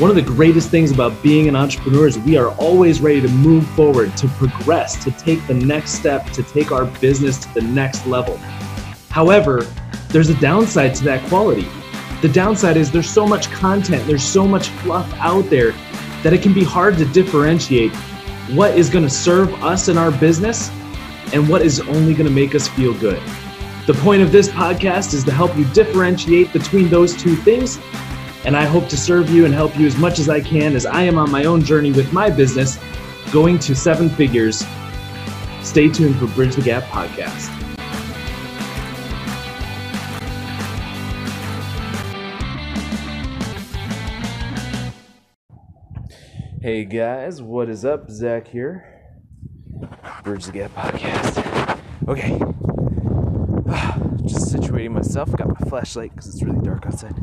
One 0.00 0.08
of 0.08 0.16
the 0.16 0.22
greatest 0.22 0.70
things 0.70 0.90
about 0.90 1.22
being 1.22 1.46
an 1.46 1.54
entrepreneur 1.54 2.06
is 2.06 2.18
we 2.18 2.38
are 2.38 2.52
always 2.52 3.02
ready 3.02 3.20
to 3.20 3.28
move 3.28 3.68
forward, 3.72 4.16
to 4.16 4.28
progress, 4.28 4.96
to 5.04 5.10
take 5.10 5.46
the 5.46 5.52
next 5.52 5.90
step, 5.90 6.24
to 6.30 6.42
take 6.42 6.72
our 6.72 6.86
business 6.86 7.36
to 7.40 7.52
the 7.52 7.60
next 7.60 8.06
level. 8.06 8.38
However, 9.10 9.66
there's 10.08 10.30
a 10.30 10.40
downside 10.40 10.94
to 10.94 11.04
that 11.04 11.28
quality. 11.28 11.68
The 12.22 12.30
downside 12.30 12.78
is 12.78 12.90
there's 12.90 13.10
so 13.10 13.26
much 13.26 13.50
content, 13.50 14.06
there's 14.06 14.24
so 14.24 14.48
much 14.48 14.68
fluff 14.68 15.12
out 15.18 15.50
there 15.50 15.72
that 16.22 16.32
it 16.32 16.40
can 16.40 16.54
be 16.54 16.64
hard 16.64 16.96
to 16.96 17.04
differentiate 17.04 17.94
what 18.54 18.78
is 18.78 18.88
going 18.88 19.04
to 19.04 19.10
serve 19.10 19.52
us 19.62 19.88
in 19.88 19.98
our 19.98 20.10
business 20.12 20.70
and 21.34 21.46
what 21.46 21.60
is 21.60 21.78
only 21.78 22.14
going 22.14 22.26
to 22.26 22.32
make 22.32 22.54
us 22.54 22.68
feel 22.68 22.94
good. 23.00 23.22
The 23.86 23.92
point 24.00 24.22
of 24.22 24.32
this 24.32 24.48
podcast 24.48 25.12
is 25.12 25.24
to 25.24 25.30
help 25.30 25.54
you 25.58 25.66
differentiate 25.74 26.54
between 26.54 26.88
those 26.88 27.14
two 27.14 27.36
things. 27.36 27.78
And 28.44 28.56
I 28.56 28.64
hope 28.64 28.88
to 28.88 28.96
serve 28.96 29.30
you 29.30 29.44
and 29.44 29.52
help 29.52 29.78
you 29.78 29.86
as 29.86 29.96
much 29.96 30.18
as 30.18 30.28
I 30.28 30.40
can 30.40 30.74
as 30.74 30.86
I 30.86 31.02
am 31.02 31.18
on 31.18 31.30
my 31.30 31.44
own 31.44 31.62
journey 31.62 31.92
with 31.92 32.12
my 32.12 32.30
business, 32.30 32.78
going 33.32 33.58
to 33.60 33.74
seven 33.74 34.08
figures. 34.08 34.64
Stay 35.62 35.88
tuned 35.88 36.16
for 36.16 36.26
Bridge 36.28 36.56
the 36.56 36.62
Gap 36.62 36.84
podcast. 36.84 37.56
Hey 46.62 46.84
guys, 46.84 47.40
what 47.40 47.70
is 47.70 47.84
up? 47.84 48.10
Zach 48.10 48.48
here. 48.48 48.86
Bridge 50.24 50.46
the 50.46 50.52
Gap 50.52 50.74
podcast. 50.74 51.80
Okay. 52.06 52.38
Myself. 55.10 55.36
Got 55.36 55.48
my 55.48 55.68
flashlight 55.68 56.12
because 56.12 56.28
it's 56.28 56.40
really 56.40 56.60
dark 56.60 56.86
outside. 56.86 57.18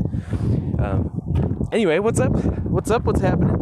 Um, 0.78 1.70
anyway, 1.72 2.00
what's 2.00 2.20
up? 2.20 2.34
What's 2.66 2.92
up? 2.92 3.06
What's 3.06 3.22
happening? 3.22 3.56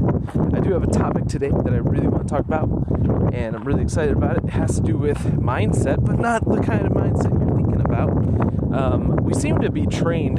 I 0.52 0.62
do 0.62 0.72
have 0.74 0.82
a 0.82 0.88
topic 0.88 1.28
today 1.28 1.52
that 1.52 1.72
I 1.72 1.78
really 1.78 2.08
want 2.08 2.28
to 2.28 2.34
talk 2.34 2.44
about, 2.44 2.68
and 3.36 3.56
I'm 3.56 3.64
really 3.64 3.84
excited 3.84 4.18
about 4.18 4.38
it. 4.38 4.46
It 4.46 4.50
has 4.50 4.78
to 4.78 4.82
do 4.82 4.98
with 4.98 5.20
mindset, 5.20 6.04
but 6.04 6.18
not 6.18 6.44
the 6.44 6.60
kind 6.60 6.88
of 6.88 6.94
mindset 6.94 7.40
you're 7.40 7.56
thinking 7.56 7.82
about. 7.82 8.10
Um, 8.74 9.18
we 9.18 9.36
seem 9.36 9.62
to 9.62 9.70
be 9.70 9.86
trained 9.86 10.38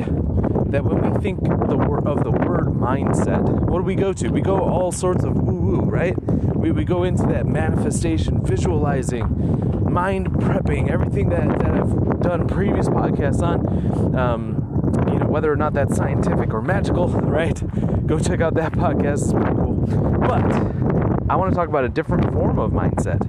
that 0.72 0.83
when 0.84 1.12
we 1.12 1.20
think 1.20 1.44
the 1.44 1.77
wor- 1.77 2.08
of 2.08 2.24
the 2.24 2.33
word 2.33 2.66
mindset, 2.66 3.48
what 3.70 3.78
do 3.78 3.84
we 3.84 3.94
go 3.94 4.12
to? 4.12 4.30
We 4.30 4.41
go 4.41 4.58
all 4.58 4.91
sorts 4.91 5.22
of 5.22 5.36
woo 5.36 5.61
woo, 5.61 5.80
right? 5.83 6.20
We, 6.56 6.72
we 6.72 6.84
go 6.84 7.05
into 7.05 7.22
that 7.28 7.46
manifestation, 7.46 8.44
visualizing, 8.44 9.75
mind 9.97 10.28
prepping, 10.28 10.91
everything 10.91 11.30
that, 11.30 11.48
that 11.58 11.70
I've 11.70 12.20
done 12.20 12.47
previous 12.47 12.86
podcasts 12.86 13.41
on. 13.41 14.14
Um, 14.14 15.02
you 15.11 15.19
know, 15.19 15.27
whether 15.27 15.50
or 15.50 15.56
not 15.56 15.72
that's 15.72 15.97
scientific 15.97 16.52
or 16.52 16.61
magical, 16.61 17.08
right? 17.39 17.58
Go 18.06 18.19
check 18.19 18.42
out 18.42 18.52
that 18.56 18.72
podcast. 18.72 19.22
It's 19.22 19.33
pretty 19.33 19.55
cool. 19.56 19.72
But 20.20 21.30
I 21.30 21.36
want 21.36 21.50
to 21.50 21.56
talk 21.56 21.70
about 21.70 21.84
a 21.84 21.89
different 21.89 22.30
form 22.34 22.58
of 22.58 22.72
mindset. 22.72 23.22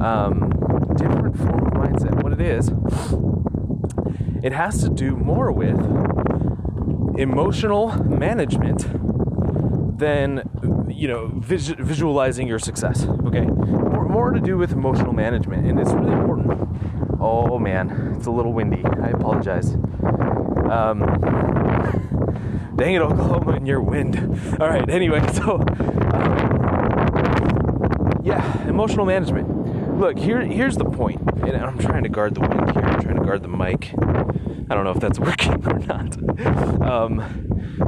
Um, 0.00 0.50
different 0.94 1.36
form 1.38 1.66
of 1.66 1.72
mindset. 1.72 2.22
What 2.22 2.32
it 2.32 2.40
is, 2.40 2.70
it 4.44 4.52
has 4.52 4.80
to 4.82 4.88
do 4.88 5.16
more 5.16 5.50
with 5.50 5.80
emotional 7.18 8.00
management 8.04 8.86
than 9.98 10.48
you 10.88 11.08
know 11.08 11.32
vis- 11.34 11.74
visualizing 11.78 12.46
your 12.46 12.58
success 12.58 13.06
okay 13.24 13.46
more, 14.16 14.30
to 14.30 14.40
do 14.40 14.56
with 14.56 14.72
emotional 14.72 15.12
management 15.12 15.66
and 15.66 15.78
it's 15.78 15.92
really 15.92 16.10
important. 16.10 17.20
Oh 17.20 17.58
man 17.58 18.14
it's 18.16 18.26
a 18.26 18.30
little 18.30 18.54
windy. 18.54 18.82
I 18.82 19.10
apologize. 19.10 19.74
Um, 20.70 21.00
dang 22.76 22.94
it 22.94 23.02
oklahoma 23.02 23.52
and 23.52 23.68
your 23.68 23.82
wind. 23.82 24.16
All 24.58 24.70
right 24.70 24.88
anyway 24.88 25.20
so 25.34 25.60
um, 26.14 26.40
yeah 28.24 28.66
emotional 28.66 29.04
management. 29.04 29.98
Look 29.98 30.18
here 30.18 30.40
here's 30.40 30.78
the 30.78 30.86
point 30.86 31.20
and 31.42 31.54
i'm 31.56 31.76
trying 31.76 32.04
to 32.04 32.08
guard 32.08 32.36
the 32.36 32.40
wind 32.40 32.70
here. 32.70 32.84
I'm 32.84 33.02
trying 33.02 33.16
to 33.16 33.22
guard 33.22 33.42
the 33.42 33.48
mic. 33.48 33.92
I 33.98 34.74
don't 34.74 34.84
know 34.84 34.92
if 34.92 35.00
that's 35.00 35.18
working 35.28 35.62
or 35.66 35.78
not. 35.80 36.16
Um, 36.80 37.22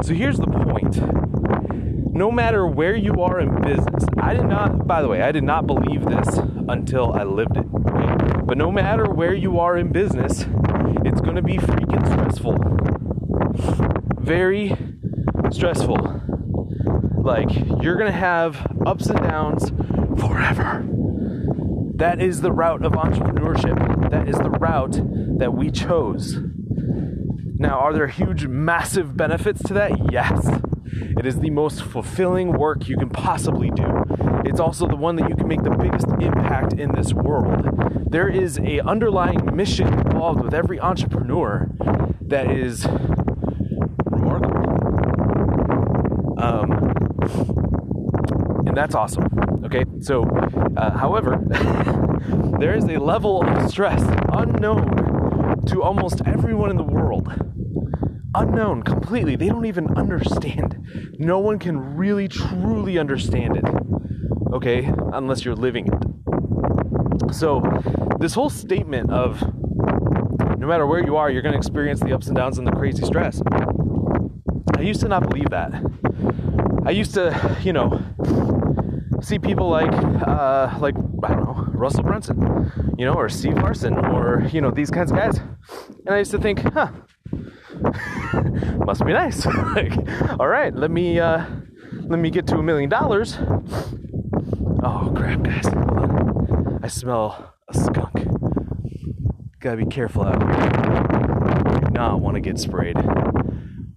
so 0.02 0.12
here's 0.12 0.36
the 0.36 0.46
point. 0.46 1.27
No 2.18 2.32
matter 2.32 2.66
where 2.66 2.96
you 2.96 3.22
are 3.22 3.38
in 3.38 3.62
business, 3.62 4.04
I 4.20 4.34
did 4.34 4.46
not, 4.46 4.88
by 4.88 5.02
the 5.02 5.08
way, 5.08 5.22
I 5.22 5.30
did 5.30 5.44
not 5.44 5.68
believe 5.68 6.04
this 6.04 6.26
until 6.68 7.12
I 7.12 7.22
lived 7.22 7.56
it. 7.56 7.64
But 8.44 8.58
no 8.58 8.72
matter 8.72 9.04
where 9.08 9.34
you 9.34 9.60
are 9.60 9.76
in 9.76 9.92
business, 9.92 10.44
it's 11.04 11.20
going 11.20 11.36
to 11.36 11.42
be 11.42 11.58
freaking 11.58 12.04
stressful. 12.10 12.56
Very 14.20 14.76
stressful. 15.52 16.20
Like, 17.18 17.54
you're 17.80 17.94
going 17.94 18.10
to 18.10 18.18
have 18.18 18.66
ups 18.84 19.06
and 19.06 19.20
downs 19.20 19.70
forever. 20.20 20.84
That 21.94 22.20
is 22.20 22.40
the 22.40 22.50
route 22.50 22.84
of 22.84 22.94
entrepreneurship. 22.94 24.10
That 24.10 24.28
is 24.28 24.34
the 24.38 24.50
route 24.50 24.98
that 25.38 25.54
we 25.54 25.70
chose. 25.70 26.36
Now, 27.60 27.78
are 27.78 27.92
there 27.92 28.08
huge, 28.08 28.48
massive 28.48 29.16
benefits 29.16 29.62
to 29.62 29.74
that? 29.74 30.12
Yes. 30.12 30.48
It 31.18 31.26
is 31.26 31.38
the 31.40 31.50
most 31.50 31.82
fulfilling 31.82 32.52
work 32.52 32.88
you 32.88 32.96
can 32.96 33.10
possibly 33.10 33.70
do. 33.70 34.04
It's 34.44 34.60
also 34.60 34.86
the 34.86 34.96
one 34.96 35.16
that 35.16 35.28
you 35.28 35.36
can 35.36 35.48
make 35.48 35.62
the 35.62 35.70
biggest 35.70 36.06
impact 36.20 36.74
in 36.74 36.92
this 36.92 37.12
world. 37.12 38.10
There 38.10 38.28
is 38.28 38.58
a 38.58 38.80
underlying 38.80 39.54
mission 39.54 39.88
involved 39.88 40.42
with 40.42 40.54
every 40.54 40.80
entrepreneur 40.80 41.68
that 42.22 42.50
is 42.50 42.86
remarkable. 44.06 44.68
Um, 46.38 46.72
and 48.66 48.76
that's 48.76 48.94
awesome. 48.94 49.26
Okay, 49.64 49.84
so, 50.00 50.22
uh, 50.76 50.96
however, 50.96 51.38
there 52.58 52.74
is 52.74 52.84
a 52.84 52.98
level 52.98 53.42
of 53.42 53.70
stress 53.70 54.02
unknown 54.32 55.64
to 55.66 55.82
almost 55.82 56.22
everyone 56.26 56.70
in 56.70 56.76
the 56.76 56.82
world 56.82 57.28
unknown 58.38 58.82
completely. 58.82 59.36
They 59.36 59.48
don't 59.48 59.66
even 59.66 59.88
understand. 59.96 61.14
No 61.18 61.38
one 61.38 61.58
can 61.58 61.78
really 61.96 62.28
truly 62.28 62.98
understand 62.98 63.56
it. 63.56 63.64
Okay? 64.52 64.92
Unless 65.12 65.44
you're 65.44 65.56
living 65.56 65.88
it. 65.88 67.34
So, 67.34 67.62
this 68.20 68.34
whole 68.34 68.50
statement 68.50 69.10
of 69.10 69.42
no 70.58 70.66
matter 70.66 70.86
where 70.86 71.04
you 71.04 71.16
are, 71.16 71.30
you're 71.30 71.42
going 71.42 71.52
to 71.52 71.58
experience 71.58 72.00
the 72.00 72.12
ups 72.12 72.28
and 72.28 72.36
downs 72.36 72.58
and 72.58 72.66
the 72.66 72.72
crazy 72.72 73.04
stress. 73.04 73.42
I 74.76 74.80
used 74.80 75.00
to 75.00 75.08
not 75.08 75.28
believe 75.28 75.50
that. 75.50 75.72
I 76.86 76.90
used 76.90 77.14
to, 77.14 77.58
you 77.62 77.72
know, 77.72 78.00
see 79.20 79.38
people 79.38 79.68
like, 79.68 79.92
uh, 79.92 80.76
like 80.80 80.94
I 81.24 81.34
don't 81.34 81.44
know, 81.44 81.64
Russell 81.72 82.04
Brunson, 82.04 82.72
you 82.96 83.04
know, 83.04 83.14
or 83.14 83.28
Steve 83.28 83.56
Larsen, 83.56 83.98
or 83.98 84.48
you 84.52 84.60
know, 84.60 84.70
these 84.70 84.90
kinds 84.90 85.10
of 85.10 85.18
guys, 85.18 85.38
and 86.06 86.14
I 86.14 86.18
used 86.18 86.30
to 86.30 86.38
think, 86.38 86.60
huh, 86.60 86.90
must 88.84 89.04
be 89.04 89.12
nice. 89.12 89.44
like, 89.74 89.92
all 90.38 90.48
right, 90.48 90.74
let 90.74 90.90
me 90.90 91.18
uh, 91.20 91.44
let 92.02 92.18
me 92.18 92.30
get 92.30 92.46
to 92.48 92.56
a 92.56 92.62
million 92.62 92.88
dollars. 92.88 93.38
Oh 94.82 95.12
crap, 95.16 95.42
guys! 95.42 95.66
I 96.82 96.88
smell 96.88 97.54
a 97.68 97.74
skunk. 97.74 98.26
Gotta 99.60 99.76
be 99.76 99.86
careful 99.86 100.24
out 100.24 100.42
here. 100.42 101.80
Do 101.80 101.90
not 101.90 102.20
want 102.20 102.36
to 102.36 102.40
get 102.40 102.58
sprayed. 102.58 102.96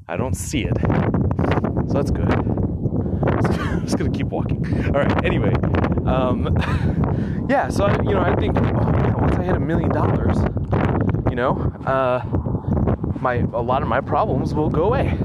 I 0.08 0.18
don't 0.18 0.36
see 0.36 0.64
it, 0.64 0.74
so 1.88 1.94
that's 1.94 2.12
good. 2.12 2.62
I'm 3.24 3.82
just 3.86 3.98
gonna 3.98 4.12
keep 4.12 4.28
walking. 4.28 4.66
All 4.88 5.02
right. 5.02 5.26
Anyway, 5.26 5.54
um, 6.06 6.56
yeah. 7.50 7.70
So 7.70 7.86
I, 7.86 8.02
you 8.04 8.12
know, 8.12 8.22
I 8.22 8.36
think, 8.36 8.58
oh 8.58 8.62
man, 8.62 9.14
once 9.22 9.36
I 9.36 9.44
hit 9.44 9.56
a 9.56 9.60
million 9.60 9.90
dollars, 9.90 10.38
you 11.30 11.36
know, 11.36 11.52
uh, 11.86 12.22
my 13.22 13.36
a 13.54 13.62
lot 13.62 13.82
of 13.82 13.88
my 13.88 14.02
problems 14.02 14.54
will 14.54 14.70
go 14.70 14.86
away. 14.86 15.18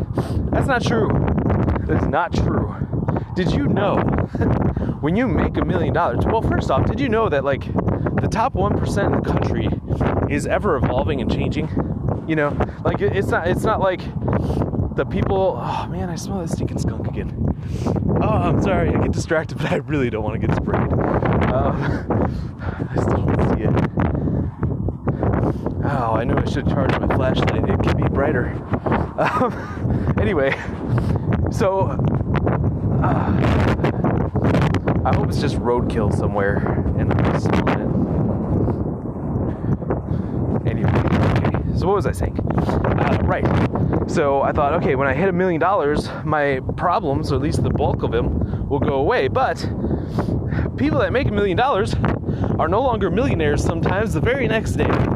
That's 0.51 0.67
not 0.67 0.83
true. 0.83 1.09
That's 1.87 2.07
not 2.07 2.33
true. 2.33 2.75
Did 3.35 3.53
you 3.53 3.67
know 3.67 3.97
when 5.01 5.17
you 5.17 5.29
make 5.29 5.57
a 5.57 5.65
million 5.65 5.93
dollars? 5.95 6.25
Well, 6.25 6.43
first 6.43 6.71
off, 6.71 6.87
did 6.87 7.01
you 7.01 7.09
know 7.09 7.29
that 7.29 7.45
like 7.45 7.65
the 8.21 8.29
top 8.31 8.55
1% 8.55 9.07
in 9.07 9.13
the 9.13 9.31
country 9.31 9.69
is 10.35 10.47
ever 10.47 10.77
evolving 10.77 11.21
and 11.21 11.31
changing? 11.31 11.69
You 12.27 12.37
know, 12.37 12.57
like 12.85 13.01
it's 13.01 13.29
not 13.29 13.47
it's 13.47 13.63
not 13.63 13.81
like 13.81 14.01
the 14.97 15.05
people, 15.05 15.61
oh 15.63 15.87
man, 15.89 16.09
I 16.09 16.17
smell 16.17 16.41
that 16.41 16.49
stinking 16.49 16.79
skunk 16.79 17.07
again. 17.07 17.43
Oh, 18.23 18.29
I'm 18.29 18.63
sorry, 18.63 18.89
I 18.89 19.03
get 19.03 19.13
distracted, 19.13 19.59
but 19.59 19.71
I 19.71 19.77
really 19.77 20.09
don't 20.11 20.25
want 20.25 20.41
to 20.41 20.47
get 20.47 20.57
sprayed. 20.57 20.93
Um, 21.53 22.57
I 22.91 23.03
still 23.03 23.27
don't 23.27 23.57
see 23.57 23.65
it. 23.65 23.86
I 26.17 26.25
knew 26.25 26.35
I 26.35 26.45
should 26.47 26.67
charge 26.69 26.99
my 26.99 27.15
flashlight. 27.15 27.69
It 27.69 27.79
could 27.83 27.99
be 27.99 28.09
brighter. 28.09 28.49
Um, 29.19 30.15
anyway, 30.21 30.59
so 31.51 31.89
uh, 33.03 33.33
I 35.05 35.15
hope 35.15 35.29
it's 35.29 35.41
just 35.41 35.57
roadkill 35.57 36.17
somewhere 36.17 36.57
and 36.99 37.13
I'm 37.13 37.33
just 37.33 37.45
smelling 37.45 37.81
it. 40.65 40.71
Anyway, 40.71 40.91
okay. 40.91 41.79
So 41.79 41.87
what 41.87 41.97
was 41.97 42.07
I 42.07 42.13
saying? 42.13 42.39
Uh, 42.41 43.19
right. 43.25 43.45
So 44.11 44.41
I 44.41 44.53
thought, 44.53 44.73
okay, 44.75 44.95
when 44.95 45.07
I 45.09 45.13
hit 45.13 45.29
a 45.29 45.33
million 45.33 45.61
dollars, 45.61 46.09
my 46.25 46.61
problems, 46.77 47.31
or 47.31 47.35
at 47.37 47.43
least 47.43 47.63
the 47.63 47.71
bulk 47.71 48.03
of 48.03 48.11
them, 48.11 48.69
will 48.69 48.81
go 48.81 48.95
away. 48.95 49.29
But 49.29 49.59
people 50.79 50.99
that 51.01 51.13
make 51.13 51.29
a 51.29 51.33
million 51.33 51.59
dollars 51.59 51.95
are 52.59 52.69
no 52.69 52.81
longer 52.81 53.11
millionaires 53.11 53.63
sometimes 53.63 54.15
the 54.15 54.21
very 54.21 54.49
next 54.49 54.73
day. 54.73 55.16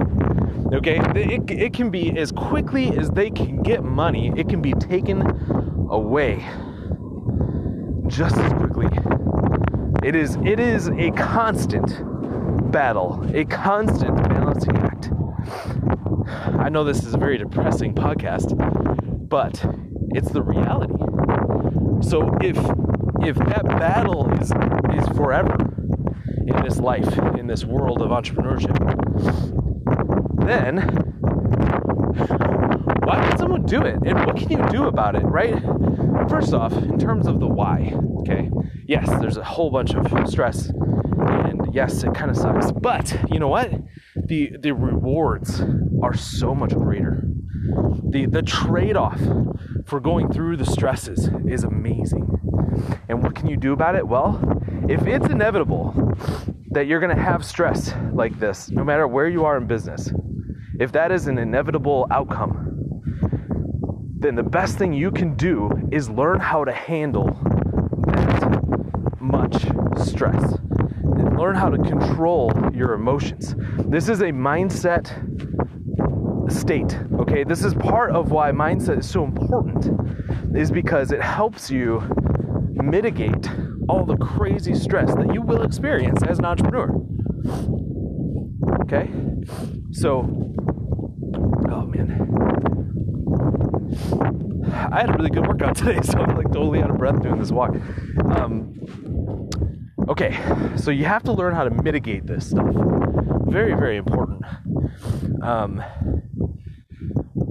Okay, 0.73 1.01
it, 1.17 1.51
it 1.51 1.73
can 1.73 1.91
be 1.91 2.17
as 2.17 2.31
quickly 2.31 2.97
as 2.97 3.11
they 3.11 3.29
can 3.29 3.61
get 3.61 3.83
money, 3.83 4.33
it 4.37 4.49
can 4.49 4.63
be 4.63 4.73
taken 4.75 5.21
away 5.91 6.47
just 8.07 8.37
as 8.37 8.53
quickly. 8.53 8.87
It 10.05 10.15
is 10.15 10.37
it 10.45 10.61
is 10.61 10.89
a 10.89 11.11
constant 11.11 11.91
battle, 12.71 13.21
a 13.35 13.45
constant 13.47 14.17
balancing 14.29 14.77
act. 14.79 15.11
I 16.61 16.69
know 16.69 16.85
this 16.85 17.05
is 17.05 17.15
a 17.15 17.19
very 17.19 17.37
depressing 17.37 17.93
podcast, 17.93 18.57
but 19.29 19.65
it's 20.11 20.31
the 20.31 20.43
reality. 20.43 20.95
So 22.09 22.37
if 22.41 22.57
if 23.27 23.37
that 23.37 23.65
battle 23.65 24.31
is 24.41 24.53
is 24.97 25.17
forever 25.17 25.57
in 26.47 26.63
this 26.63 26.79
life, 26.79 27.19
in 27.37 27.49
this 27.49 27.65
world 27.65 28.03
of 28.03 28.11
entrepreneurship, 28.11 29.60
then 30.47 30.79
why 33.05 33.29
would 33.29 33.39
someone 33.39 33.65
do 33.65 33.83
it? 33.83 33.97
And 34.07 34.27
what 34.27 34.37
can 34.37 34.51
you 34.51 34.69
do 34.71 34.87
about 34.87 35.17
it, 35.17 35.23
right? 35.23 35.61
First 36.29 36.55
off, 36.55 36.73
in 36.73 36.99
terms 36.99 37.27
of 37.27 37.41
the 37.41 37.47
why, 37.47 37.93
okay, 38.21 38.51
yes, 38.87 39.09
there's 39.21 39.37
a 39.37 39.45
whole 39.45 39.71
bunch 39.71 39.95
of 39.95 40.07
stress, 40.29 40.69
and 40.69 41.75
yes, 41.75 42.05
it 42.05 42.15
kind 42.15 42.31
of 42.31 42.37
sucks, 42.37 42.71
but 42.73 43.17
you 43.31 43.39
know 43.39 43.49
what? 43.49 43.73
The 44.15 44.57
the 44.61 44.73
rewards 44.73 45.63
are 46.03 46.15
so 46.15 46.55
much 46.55 46.75
greater. 46.75 47.25
The 48.09 48.27
the 48.27 48.43
trade-off 48.43 49.21
for 49.87 50.01
going 50.01 50.33
through 50.33 50.57
the 50.57 50.67
stresses 50.67 51.29
is 51.47 51.65
amazing. 51.65 52.29
And 53.09 53.23
what 53.23 53.35
can 53.35 53.49
you 53.49 53.57
do 53.57 53.73
about 53.73 53.97
it? 53.97 54.07
Well, 54.07 54.41
if 54.89 55.07
it's 55.07 55.27
inevitable 55.27 56.15
that 56.71 56.87
you're 56.87 57.01
going 57.01 57.15
to 57.15 57.23
have 57.23 57.45
stress 57.45 57.93
like 58.13 58.39
this, 58.39 58.71
no 58.71 58.85
matter 58.85 59.09
where 59.09 59.29
you 59.29 59.45
are 59.45 59.57
in 59.57 59.67
business, 59.67 60.13
if 60.81 60.91
that 60.93 61.13
is 61.13 61.27
an 61.27 61.39
inevitable 61.39 62.07
outcome, 62.11 63.03
then 64.19 64.35
the 64.35 64.43
best 64.43 64.79
thing 64.79 64.93
you 64.93 65.11
can 65.11 65.37
do 65.37 65.71
is 65.93 66.09
learn 66.11 66.41
how 66.41 66.65
to 66.65 66.73
handle 66.73 67.27
that 68.07 68.63
much 69.21 69.67
stress. 70.03 70.55
And 71.03 71.39
learn 71.39 71.55
how 71.55 71.69
to 71.69 71.77
control 71.77 72.51
your 72.75 72.95
emotions. 72.95 73.55
This 73.87 74.09
is 74.09 74.23
a 74.23 74.33
mindset 74.33 75.11
state, 76.51 76.99
okay? 77.21 77.45
This 77.45 77.63
is 77.63 77.75
part 77.75 78.13
of 78.13 78.31
why 78.31 78.51
mindset 78.51 79.01
is 79.01 79.09
so 79.09 79.25
important 79.25 80.57
is 80.57 80.71
because 80.71 81.13
it 81.13 81.21
helps 81.21 81.71
you 81.71 82.03
mitigate 82.75 83.51
all 83.89 84.05
the 84.05 84.17
crazy 84.17 84.75
stress 84.75 85.15
that 85.15 85.35
you 85.35 85.43
will 85.43 85.63
experience 85.63 86.23
as 86.23 86.39
an 86.39 86.47
entrepreneur. 86.47 86.91
Okay? 88.83 89.11
So, 89.93 90.51
oh 91.71 91.87
man. 91.87 92.27
I 94.93 95.01
had 95.01 95.11
a 95.11 95.13
really 95.13 95.31
good 95.31 95.47
workout 95.47 95.77
today, 95.77 96.01
so 96.03 96.19
I'm 96.19 96.37
like 96.37 96.53
totally 96.53 96.83
out 96.83 96.91
of 96.91 96.99
breath 96.99 97.23
doing 97.23 97.39
this 97.39 97.51
walk. 97.51 97.71
Um, 98.25 99.49
okay, 100.09 100.39
so 100.77 100.91
you 100.91 101.05
have 101.05 101.23
to 101.25 101.33
learn 101.33 101.55
how 101.55 101.65
to 101.65 101.71
mitigate 101.71 102.27
this 102.27 102.51
stuff. 102.51 102.67
Very, 103.47 103.75
very 103.75 103.97
important. 103.97 104.45
Um, 105.43 105.83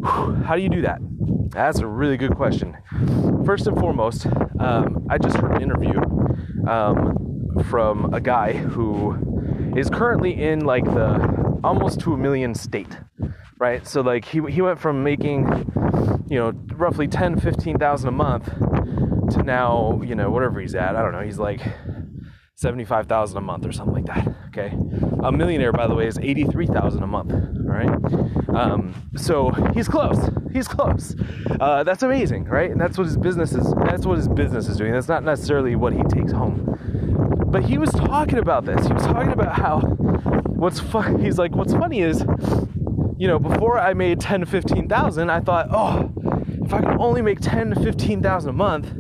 how 0.04 0.56
do 0.56 0.62
you 0.62 0.70
do 0.70 0.82
that? 0.82 1.00
That's 1.52 1.80
a 1.80 1.88
really 1.88 2.18
good 2.18 2.36
question. 2.36 2.78
First 3.46 3.68
and 3.68 3.78
foremost, 3.80 4.28
um, 4.60 5.08
I 5.10 5.18
just 5.18 5.38
heard 5.38 5.56
an 5.56 5.62
interview 5.62 6.00
um, 6.68 7.64
from 7.70 8.14
a 8.14 8.22
guy 8.22 8.54
who 8.54 9.74
is 9.76 9.90
currently 9.90 10.42
in 10.42 10.66
like 10.66 10.86
the 10.86 11.60
almost 11.64 12.00
to 12.02 12.14
a 12.14 12.18
million 12.18 12.54
state, 12.54 12.98
right? 13.60 13.86
So 13.86 14.02
like 14.02 14.26
he 14.26 14.42
he 14.50 14.62
went 14.62 14.80
from 14.80 15.04
making 15.04 15.46
you 16.28 16.40
know 16.40 16.52
roughly 16.76 17.08
10 17.08 17.40
15,000 17.40 18.08
a 18.08 18.12
month 18.12 18.46
to 19.34 19.44
now, 19.44 20.02
you 20.04 20.16
know, 20.16 20.32
whatever 20.32 20.60
he's 20.60 20.76
at. 20.76 20.96
I 20.96 21.02
don't 21.02 21.12
know. 21.12 21.22
He's 21.22 21.38
like 21.38 21.62
75,000 22.56 23.38
a 23.38 23.42
month 23.42 23.66
or 23.66 23.72
something 23.72 24.04
like 24.04 24.06
that. 24.06 24.36
Okay. 24.48 24.76
A 25.24 25.32
millionaire, 25.32 25.72
by 25.72 25.88
the 25.88 25.96
way, 25.96 26.08
is 26.08 26.18
83,000 26.18 27.04
a 27.04 27.08
month. 27.08 27.32
All 27.32 27.40
right. 27.66 28.56
Um, 28.56 29.10
so 29.16 29.52
he's 29.74 29.88
close. 29.88 30.30
He's 30.52 30.68
close. 30.68 31.16
Uh, 31.60 31.84
that's 31.84 32.04
amazing, 32.04 32.46
right? 32.46 32.72
And 32.72 32.82
that's 32.82 32.98
what 32.98 33.06
his 33.06 33.18
business 33.18 33.54
is. 33.54 33.72
That's 33.86 34.06
what 34.06 34.18
his 34.18 34.28
business 34.28 34.68
is 34.68 34.78
doing. 34.78 34.92
That's 34.92 35.08
not 35.08 35.24
necessarily 35.24 35.76
what 35.76 35.94
he 35.94 36.02
takes 36.04 36.32
home. 36.32 37.46
But 37.48 37.64
he 37.64 37.78
was 37.78 37.92
talking 37.92 38.40
about 38.40 38.66
this. 38.66 38.86
He 38.88 38.94
was 38.94 39.04
talking 39.04 39.32
about 39.32 39.56
how 39.56 39.80
what's 39.80 40.80
fun. 40.80 41.24
He's 41.24 41.38
like, 41.38 41.56
what's 41.56 41.74
funny 41.74 42.02
is, 42.02 42.24
you 43.20 43.28
know, 43.28 43.38
before 43.38 43.78
I 43.78 43.94
made 43.94 44.22
10 44.22 44.40
to 44.40 44.46
15,000, 44.46 45.30
I 45.30 45.42
thought, 45.42 45.68
oh, 45.72 46.10
if 46.64 46.74
I 46.74 46.80
could 46.80 47.02
only 47.02 47.22
make 47.22 47.42
10 47.42 47.72
to 47.72 47.82
15,000 47.82 48.50
a 48.50 48.54
month, 48.54 48.94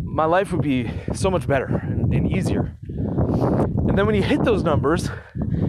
my 0.00 0.24
life 0.24 0.52
would 0.52 0.62
be 0.62 0.88
so 1.12 1.28
much 1.28 1.48
better 1.48 1.66
and, 1.66 2.14
and 2.14 2.30
easier. 2.30 2.76
And 2.86 3.98
then 3.98 4.06
when 4.06 4.14
he 4.14 4.22
hit 4.22 4.44
those 4.44 4.62
numbers, 4.62 5.10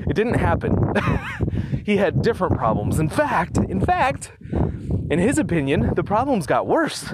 it 0.07 0.13
didn't 0.13 0.35
happen. 0.35 0.93
he 1.83 1.97
had 1.97 2.21
different 2.21 2.55
problems. 2.55 2.99
In 2.99 3.09
fact, 3.09 3.57
in 3.57 3.81
fact, 3.81 4.31
in 5.09 5.17
his 5.17 5.39
opinion, 5.39 5.95
the 5.95 6.03
problems 6.03 6.45
got 6.45 6.67
worse. 6.67 7.11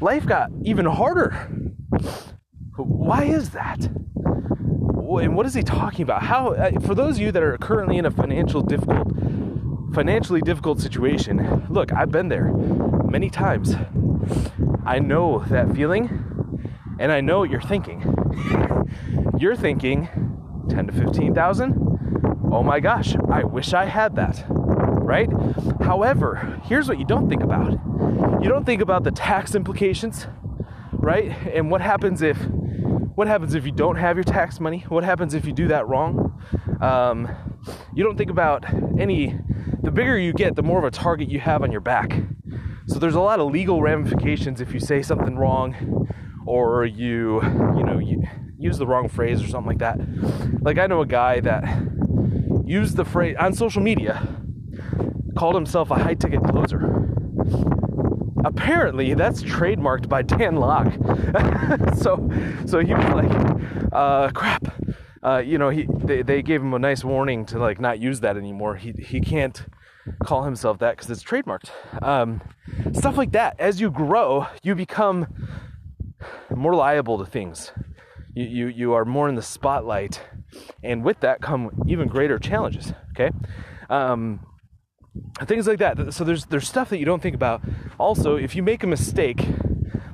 Life 0.00 0.24
got 0.24 0.50
even 0.64 0.86
harder. 0.86 1.32
Why 2.78 3.24
is 3.24 3.50
that? 3.50 3.84
And 3.84 5.36
what 5.36 5.44
is 5.44 5.52
he 5.52 5.62
talking 5.62 6.02
about? 6.02 6.22
How, 6.22 6.54
uh, 6.54 6.80
for 6.80 6.94
those 6.94 7.16
of 7.16 7.22
you 7.22 7.32
that 7.32 7.42
are 7.42 7.58
currently 7.58 7.98
in 7.98 8.06
a 8.06 8.10
financial 8.10 8.62
difficult, 8.62 9.12
financially 9.96 10.42
difficult 10.42 10.78
situation, 10.78 11.66
look, 11.70 11.90
I've 11.90 12.10
been 12.10 12.28
there 12.28 12.52
many 12.52 13.30
times. 13.30 13.74
I 14.84 14.98
know 14.98 15.42
that 15.48 15.74
feeling 15.74 16.68
and 17.00 17.10
I 17.10 17.22
know 17.22 17.38
what 17.38 17.48
you're 17.48 17.62
thinking. 17.62 18.02
you're 19.38 19.56
thinking 19.56 20.06
10 20.68 20.88
to 20.88 20.92
15,000? 20.92 22.50
Oh 22.52 22.62
my 22.62 22.78
gosh, 22.78 23.16
I 23.32 23.44
wish 23.44 23.72
I 23.72 23.86
had 23.86 24.16
that. 24.16 24.44
Right? 24.50 25.30
However, 25.80 26.60
here's 26.64 26.88
what 26.88 26.98
you 26.98 27.06
don't 27.06 27.30
think 27.30 27.42
about. 27.42 27.72
You 28.42 28.50
don't 28.50 28.66
think 28.66 28.82
about 28.82 29.02
the 29.02 29.12
tax 29.12 29.54
implications, 29.54 30.26
right? 30.92 31.34
And 31.54 31.70
what 31.70 31.80
happens 31.80 32.20
if 32.20 32.36
what 33.14 33.28
happens 33.28 33.54
if 33.54 33.64
you 33.64 33.72
don't 33.72 33.96
have 33.96 34.18
your 34.18 34.24
tax 34.24 34.60
money? 34.60 34.84
What 34.90 35.04
happens 35.04 35.32
if 35.32 35.46
you 35.46 35.54
do 35.54 35.68
that 35.68 35.88
wrong? 35.88 36.38
Um, 36.82 37.34
you 37.94 38.04
don't 38.04 38.18
think 38.18 38.30
about 38.30 38.66
any. 39.00 39.38
The 39.86 39.92
bigger 39.92 40.18
you 40.18 40.32
get, 40.32 40.56
the 40.56 40.64
more 40.64 40.80
of 40.80 40.84
a 40.84 40.90
target 40.90 41.30
you 41.30 41.38
have 41.38 41.62
on 41.62 41.70
your 41.70 41.80
back. 41.80 42.20
So 42.88 42.98
there's 42.98 43.14
a 43.14 43.20
lot 43.20 43.38
of 43.38 43.52
legal 43.52 43.82
ramifications 43.82 44.60
if 44.60 44.74
you 44.74 44.80
say 44.80 45.00
something 45.00 45.36
wrong 45.36 46.08
or 46.44 46.84
you, 46.84 47.40
you 47.76 47.84
know, 47.84 48.00
you 48.00 48.24
use 48.58 48.78
the 48.78 48.86
wrong 48.86 49.08
phrase 49.08 49.40
or 49.40 49.46
something 49.46 49.68
like 49.68 49.78
that. 49.78 50.00
Like 50.60 50.78
I 50.78 50.88
know 50.88 51.02
a 51.02 51.06
guy 51.06 51.38
that 51.38 51.62
used 52.64 52.96
the 52.96 53.04
phrase 53.04 53.36
on 53.38 53.52
social 53.52 53.80
media, 53.80 54.26
called 55.36 55.54
himself 55.54 55.92
a 55.92 55.94
high 55.94 56.14
ticket 56.14 56.42
closer. 56.42 57.08
Apparently, 58.44 59.14
that's 59.14 59.44
trademarked 59.44 60.08
by 60.08 60.22
Dan 60.22 60.56
Lok. 60.56 60.92
so, 61.96 62.28
so 62.66 62.80
he 62.80 62.92
was 62.92 63.14
like, 63.14 63.92
uh, 63.92 64.30
"Crap." 64.30 64.66
Uh, 65.22 65.38
you 65.38 65.58
know, 65.58 65.70
he 65.70 65.86
they, 65.88 66.22
they 66.22 66.42
gave 66.42 66.60
him 66.60 66.74
a 66.74 66.78
nice 66.78 67.04
warning 67.04 67.46
to 67.46 67.58
like 67.60 67.80
not 67.80 68.00
use 68.00 68.18
that 68.20 68.36
anymore. 68.36 68.74
He 68.74 68.92
he 68.92 69.20
can't 69.20 69.64
call 70.24 70.44
himself 70.44 70.78
that 70.78 70.96
because 70.96 71.10
it's 71.10 71.22
trademarked. 71.22 71.70
Um, 72.02 72.40
stuff 72.92 73.16
like 73.16 73.32
that. 73.32 73.56
As 73.58 73.80
you 73.80 73.90
grow, 73.90 74.46
you 74.62 74.74
become 74.74 75.26
more 76.54 76.74
liable 76.74 77.18
to 77.18 77.26
things. 77.26 77.72
You, 78.34 78.44
you, 78.44 78.66
you 78.68 78.92
are 78.94 79.04
more 79.04 79.28
in 79.28 79.34
the 79.34 79.42
spotlight, 79.42 80.20
and 80.82 81.02
with 81.02 81.20
that 81.20 81.40
come 81.40 81.70
even 81.86 82.08
greater 82.08 82.38
challenges. 82.38 82.92
Okay, 83.12 83.30
um, 83.88 84.40
things 85.44 85.66
like 85.66 85.78
that. 85.78 86.12
So 86.12 86.24
there's 86.24 86.46
there's 86.46 86.68
stuff 86.68 86.90
that 86.90 86.98
you 86.98 87.06
don't 87.06 87.22
think 87.22 87.34
about. 87.34 87.62
Also, 87.98 88.36
if 88.36 88.54
you 88.54 88.62
make 88.62 88.82
a 88.82 88.86
mistake, 88.86 89.46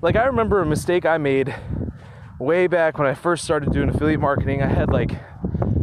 like 0.02 0.16
I 0.16 0.24
remember 0.24 0.60
a 0.60 0.66
mistake 0.66 1.04
I 1.04 1.18
made 1.18 1.54
way 2.38 2.66
back 2.66 2.98
when 2.98 3.06
I 3.06 3.14
first 3.14 3.44
started 3.44 3.72
doing 3.72 3.88
affiliate 3.88 4.20
marketing. 4.20 4.62
I 4.62 4.66
had 4.66 4.90
like 4.90 5.12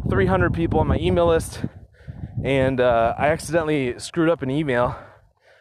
300 0.10 0.54
people 0.54 0.80
on 0.80 0.88
my 0.88 0.98
email 0.98 1.28
list, 1.28 1.62
and 2.44 2.80
uh, 2.80 3.14
I 3.18 3.28
accidentally 3.28 4.00
screwed 4.00 4.30
up 4.30 4.42
an 4.42 4.50
email. 4.50 4.96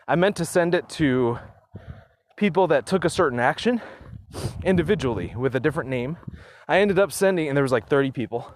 I 0.07 0.17
meant 0.17 0.37
to 0.37 0.45
send 0.45 0.75
it 0.75 0.89
to 0.91 1.39
people 2.37 2.67
that 2.69 2.87
took 2.87 3.05
a 3.05 3.11
certain 3.11 3.41
action 3.41 3.81
individually 4.63 5.35
with 5.37 5.55
a 5.57 5.61
different 5.61 5.91
name. 5.91 6.17
I 6.69 6.81
ended 6.81 6.99
up 6.99 7.13
sending, 7.13 7.49
and 7.49 7.57
there 7.57 7.63
was 7.63 7.73
like 7.73 7.89
30 7.89 8.13
people. 8.13 8.55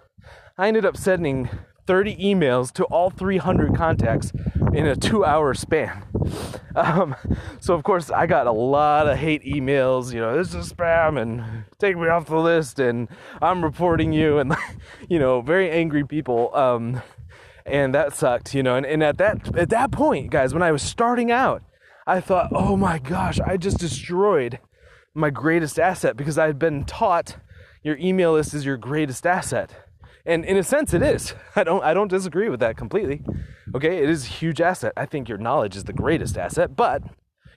I 0.56 0.68
ended 0.68 0.84
up 0.84 0.96
sending 0.96 1.48
30 1.86 2.16
emails 2.16 2.72
to 2.72 2.84
all 2.84 3.10
300 3.10 3.74
contacts 3.74 4.32
in 4.72 4.86
a 4.86 4.96
two 4.96 5.24
hour 5.24 5.54
span. 5.54 6.04
Um, 6.74 7.16
so, 7.60 7.74
of 7.74 7.82
course, 7.82 8.10
I 8.10 8.26
got 8.26 8.46
a 8.46 8.50
lot 8.50 9.06
of 9.06 9.18
hate 9.18 9.44
emails, 9.44 10.14
you 10.14 10.20
know, 10.20 10.38
this 10.38 10.54
is 10.54 10.72
spam 10.72 11.20
and 11.20 11.64
take 11.78 11.98
me 11.98 12.08
off 12.08 12.24
the 12.24 12.38
list 12.38 12.78
and 12.78 13.08
I'm 13.42 13.62
reporting 13.62 14.14
you 14.14 14.38
and, 14.38 14.56
you 15.10 15.18
know, 15.18 15.42
very 15.42 15.70
angry 15.70 16.06
people. 16.06 16.50
Um, 16.56 17.02
and 17.64 17.94
that 17.94 18.14
sucked, 18.14 18.54
you 18.54 18.62
know, 18.62 18.76
and, 18.76 18.86
and 18.86 19.02
at 19.02 19.18
that, 19.18 19.56
at 19.56 19.70
that 19.70 19.90
point, 19.90 20.30
guys, 20.30 20.52
when 20.52 20.62
I 20.62 20.72
was 20.72 20.82
starting 20.82 21.30
out, 21.30 21.62
I 22.06 22.20
thought, 22.20 22.50
oh 22.52 22.76
my 22.76 22.98
gosh, 22.98 23.38
I 23.40 23.56
just 23.56 23.78
destroyed 23.78 24.58
my 25.14 25.30
greatest 25.30 25.78
asset 25.78 26.16
because 26.16 26.38
I 26.38 26.46
had 26.46 26.58
been 26.58 26.84
taught 26.84 27.36
your 27.82 27.96
email 27.98 28.32
list 28.32 28.54
is 28.54 28.64
your 28.64 28.76
greatest 28.76 29.26
asset. 29.26 29.72
And 30.24 30.44
in 30.44 30.56
a 30.56 30.62
sense 30.62 30.94
it 30.94 31.02
is. 31.02 31.34
I 31.56 31.64
don't 31.64 31.82
I 31.82 31.94
don't 31.94 32.08
disagree 32.08 32.48
with 32.48 32.60
that 32.60 32.76
completely. 32.76 33.22
Okay, 33.74 33.98
it 33.98 34.08
is 34.08 34.24
a 34.24 34.28
huge 34.28 34.60
asset. 34.60 34.92
I 34.96 35.06
think 35.06 35.28
your 35.28 35.38
knowledge 35.38 35.76
is 35.76 35.84
the 35.84 35.92
greatest 35.92 36.38
asset, 36.38 36.76
but 36.76 37.02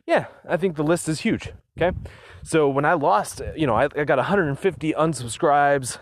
yeah, 0.05 0.25
I 0.47 0.57
think 0.57 0.75
the 0.75 0.83
list 0.83 1.09
is 1.09 1.21
huge. 1.21 1.51
Okay. 1.77 1.95
So 2.43 2.69
when 2.69 2.85
I 2.85 2.93
lost, 2.93 3.41
you 3.55 3.65
know, 3.67 3.75
I, 3.75 3.85
I 3.97 4.03
got 4.03 4.17
150 4.17 4.93
unsubscribes. 4.93 5.97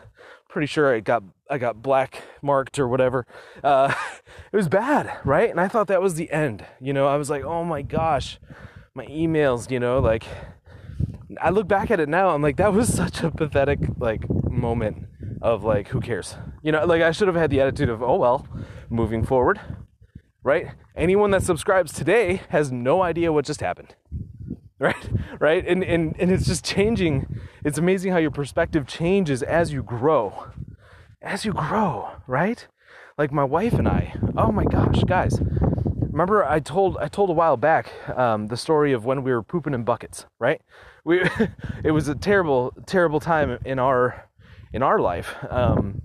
Pretty 0.53 0.67
sure 0.67 0.93
I 0.93 0.99
got 0.99 1.23
I 1.49 1.57
got 1.57 1.81
black 1.81 2.21
marked 2.43 2.77
or 2.77 2.87
whatever. 2.87 3.25
Uh, 3.63 3.91
it 4.51 4.55
was 4.55 4.69
bad, 4.69 5.11
right? 5.25 5.49
And 5.49 5.59
I 5.59 5.67
thought 5.67 5.87
that 5.87 5.99
was 5.99 6.13
the 6.13 6.29
end. 6.29 6.63
You 6.79 6.93
know, 6.93 7.07
I 7.07 7.15
was 7.15 7.27
like, 7.27 7.43
oh 7.43 7.63
my 7.63 7.81
gosh, 7.81 8.39
my 8.93 9.07
emails. 9.07 9.71
You 9.71 9.79
know, 9.79 9.97
like 9.97 10.27
I 11.41 11.49
look 11.49 11.67
back 11.67 11.89
at 11.89 11.99
it 11.99 12.07
now, 12.07 12.29
I'm 12.29 12.43
like, 12.43 12.57
that 12.57 12.71
was 12.71 12.93
such 12.93 13.23
a 13.23 13.31
pathetic 13.31 13.79
like 13.97 14.29
moment 14.29 15.07
of 15.41 15.63
like, 15.63 15.87
who 15.87 15.99
cares? 15.99 16.35
You 16.61 16.71
know, 16.71 16.85
like 16.85 17.01
I 17.01 17.09
should 17.09 17.27
have 17.27 17.35
had 17.35 17.49
the 17.49 17.59
attitude 17.59 17.89
of, 17.89 18.03
oh 18.03 18.17
well, 18.17 18.47
moving 18.91 19.25
forward, 19.25 19.59
right? 20.43 20.67
Anyone 20.95 21.31
that 21.31 21.41
subscribes 21.41 21.93
today 21.93 22.41
has 22.49 22.71
no 22.71 23.01
idea 23.01 23.33
what 23.33 23.45
just 23.45 23.61
happened. 23.61 23.95
Right? 24.83 25.09
Right? 25.39 25.67
And 25.67 25.83
and 25.83 26.15
and 26.19 26.31
it's 26.31 26.45
just 26.45 26.63
changing. 26.63 27.39
It's 27.65 27.77
amazing 27.77 28.11
how 28.13 28.19
your 28.19 28.31
perspective 28.31 28.87
changes 28.87 29.43
as 29.43 29.73
you 29.73 29.83
grow. 29.83 30.47
As 31.21 31.43
you 31.43 31.51
grow, 31.51 32.11
right? 32.27 32.65
Like 33.17 33.31
my 33.33 33.43
wife 33.43 33.73
and 33.73 33.87
I. 33.87 34.15
Oh 34.37 34.51
my 34.51 34.63
gosh, 34.63 35.03
guys 35.03 35.39
remember 36.13 36.45
I 36.45 36.59
told 36.59 36.97
I 36.97 37.07
told 37.07 37.29
a 37.31 37.33
while 37.33 37.57
back 37.57 37.91
um, 38.15 38.47
the 38.47 38.55
story 38.55 38.93
of 38.93 39.03
when 39.03 39.23
we 39.23 39.31
were 39.31 39.43
pooping 39.43 39.73
in 39.73 39.83
buckets, 39.83 40.25
right? 40.39 40.61
We 41.03 41.21
it 41.83 41.91
was 41.91 42.07
a 42.07 42.15
terrible 42.15 42.71
terrible 42.85 43.19
time 43.19 43.57
in 43.65 43.79
our 43.79 44.29
in 44.71 44.81
our 44.81 44.99
life, 44.99 45.35
um, 45.49 46.01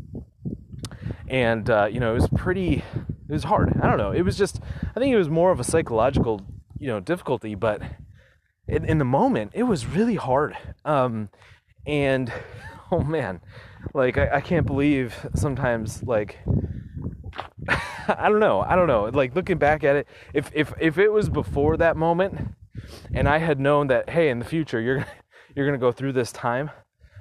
and 1.29 1.69
uh, 1.71 1.89
you 1.91 2.01
know 2.01 2.13
it 2.13 2.15
was 2.15 2.29
pretty 2.29 2.83
it 3.29 3.33
was 3.33 3.45
hard. 3.45 3.79
I 3.81 3.87
don't 3.87 3.99
know. 3.99 4.13
It 4.13 4.23
was 4.23 4.37
just 4.37 4.61
I 4.97 4.99
think 4.99 5.13
it 5.13 5.19
was 5.19 5.29
more 5.29 5.53
of 5.53 5.61
a 5.61 5.65
psychological 5.65 6.41
you 6.79 6.89
know 6.89 7.01
difficulty, 7.01 7.55
but 7.55 7.83
in, 8.69 8.85
in 8.85 8.99
the 8.99 9.05
moment 9.05 9.53
it 9.55 9.65
was 9.65 9.87
really 9.87 10.17
hard. 10.17 10.57
Um, 10.85 11.31
and 11.87 12.33
oh 12.91 13.01
man, 13.01 13.41
like 13.95 14.19
I, 14.19 14.37
I 14.37 14.41
can't 14.41 14.67
believe 14.67 15.15
sometimes 15.35 16.03
like 16.03 16.39
I 18.09 18.29
don't 18.29 18.41
know. 18.41 18.61
I 18.61 18.77
don't 18.77 18.87
know. 18.87 19.05
Like 19.05 19.35
looking 19.35 19.59
back 19.59 19.85
at 19.85 19.97
it, 19.97 20.09
if 20.33 20.51
if 20.55 20.73
if 20.81 20.99
it 20.99 21.11
was 21.11 21.29
before 21.29 21.77
that 21.77 21.97
moment, 21.97 22.55
and 23.13 23.29
I 23.29 23.39
had 23.39 23.61
known 23.61 23.89
that 23.89 24.11
hey, 24.11 24.29
in 24.31 24.39
the 24.39 24.45
future 24.45 24.81
you're 24.81 25.07
you're 25.55 25.67
gonna 25.67 25.79
go 25.79 25.93
through 25.93 26.13
this 26.13 26.33
time, 26.33 26.71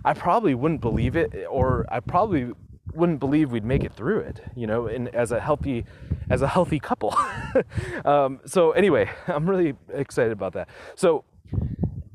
I 0.06 0.14
probably 0.14 0.56
wouldn't 0.56 0.82
believe 0.82 1.16
it, 1.16 1.34
or 1.50 1.86
I 1.90 2.00
probably 2.00 2.52
wouldn't 2.94 3.20
believe 3.20 3.52
we'd 3.52 3.66
make 3.66 3.84
it 3.84 3.94
through 3.94 4.20
it. 4.20 4.42
You 4.56 4.68
know, 4.68 4.88
in 4.88 5.10
as 5.10 5.32
a 5.32 5.40
healthy 5.40 5.86
as 6.30 6.42
a 6.42 6.48
healthy 6.48 6.80
couple. 6.80 7.16
um, 8.06 8.40
so 8.46 8.72
anyway, 8.72 9.10
I'm 9.28 9.50
really 9.50 9.76
excited 9.94 10.32
about 10.32 10.54
that. 10.54 10.70
So 10.96 11.26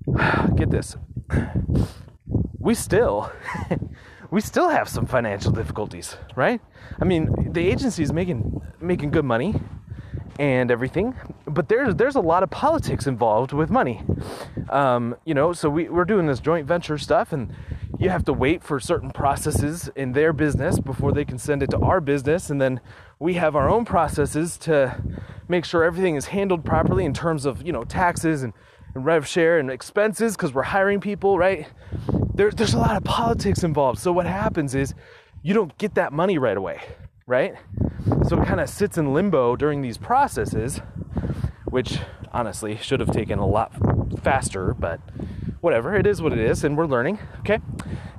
get 0.57 0.71
this, 0.71 0.97
we 2.59 2.75
still 2.75 3.31
we 4.31 4.41
still 4.41 4.69
have 4.69 4.89
some 4.89 5.07
financial 5.07 5.53
difficulties, 5.53 6.17
right? 6.37 6.61
I 7.01 7.05
mean, 7.05 7.53
the 7.53 7.67
agency 7.69 8.03
is 8.03 8.13
making 8.13 8.61
making 8.81 9.11
good 9.11 9.25
money 9.25 9.55
and 10.39 10.71
everything, 10.71 11.15
but 11.45 11.69
there's 11.69 11.95
there's 11.97 12.17
a 12.17 12.21
lot 12.21 12.43
of 12.43 12.51
politics 12.51 13.07
involved 13.07 13.53
with 13.53 13.71
money. 13.71 14.03
Um, 14.71 15.17
you 15.25 15.35
know, 15.35 15.53
so 15.53 15.69
we, 15.69 15.89
we're 15.89 16.05
doing 16.05 16.27
this 16.27 16.41
joint 16.41 16.67
venture 16.67 16.99
stuff, 16.99 17.33
and 17.33 17.55
you 17.99 18.09
have 18.09 18.25
to 18.25 18.33
wait 18.33 18.63
for 18.63 18.81
certain 18.81 19.11
processes 19.11 19.91
in 19.95 20.13
their 20.13 20.33
business 20.33 20.79
before 20.79 21.13
they 21.13 21.25
can 21.25 21.39
send 21.39 21.63
it 21.63 21.71
to 21.71 21.79
our 21.79 22.01
business, 22.01 22.49
and 22.49 22.61
then 22.61 22.81
we 23.19 23.35
have 23.35 23.55
our 23.55 23.69
own 23.69 23.85
processes 23.85 24.57
to 24.59 25.01
make 25.49 25.65
sure 25.65 25.85
everything 25.85 26.17
is 26.17 26.27
handled 26.27 26.65
properly 26.65 27.05
in 27.05 27.13
terms 27.13 27.45
of 27.45 27.65
you 27.67 27.73
know 27.73 27.85
taxes 27.85 28.43
and, 28.43 28.55
and 28.95 29.05
rev 29.05 29.27
share 29.27 29.59
and 29.59 29.71
expenses 29.71 30.37
because 30.37 30.53
we're 30.53 30.63
hiring 30.63 31.01
people, 31.01 31.39
right? 31.39 31.67
there, 32.35 32.51
there's 32.51 32.75
a 32.75 32.79
lot 32.79 32.97
of 32.97 33.05
politics 33.05 33.63
involved. 33.63 33.99
So 33.99 34.13
what 34.13 34.27
happens 34.27 34.75
is 34.75 34.95
you 35.43 35.55
don't 35.55 35.77
get 35.79 35.95
that 35.95 36.13
money 36.13 36.39
right 36.39 36.57
away, 36.57 36.81
right? 37.27 37.55
So 38.27 38.41
it 38.41 38.47
kind 38.47 38.61
of 38.61 38.69
sits 38.69 38.97
in 38.99 39.13
limbo 39.13 39.57
during 39.57 39.83
these 39.83 39.99
processes, 39.99 40.81
which 41.67 41.99
honestly 42.33 42.77
should 42.77 43.01
have 43.01 43.13
taken 43.13 43.39
a 43.39 43.47
lot 43.47 43.73
faster, 44.23 44.75
but 44.75 45.01
whatever, 45.61 45.95
it 45.95 46.07
is 46.07 46.23
what 46.23 46.33
it 46.33 46.39
is, 46.39 46.65
and 46.65 46.77
we're 46.77 46.87
learning, 46.87 47.19
okay? 47.41 47.59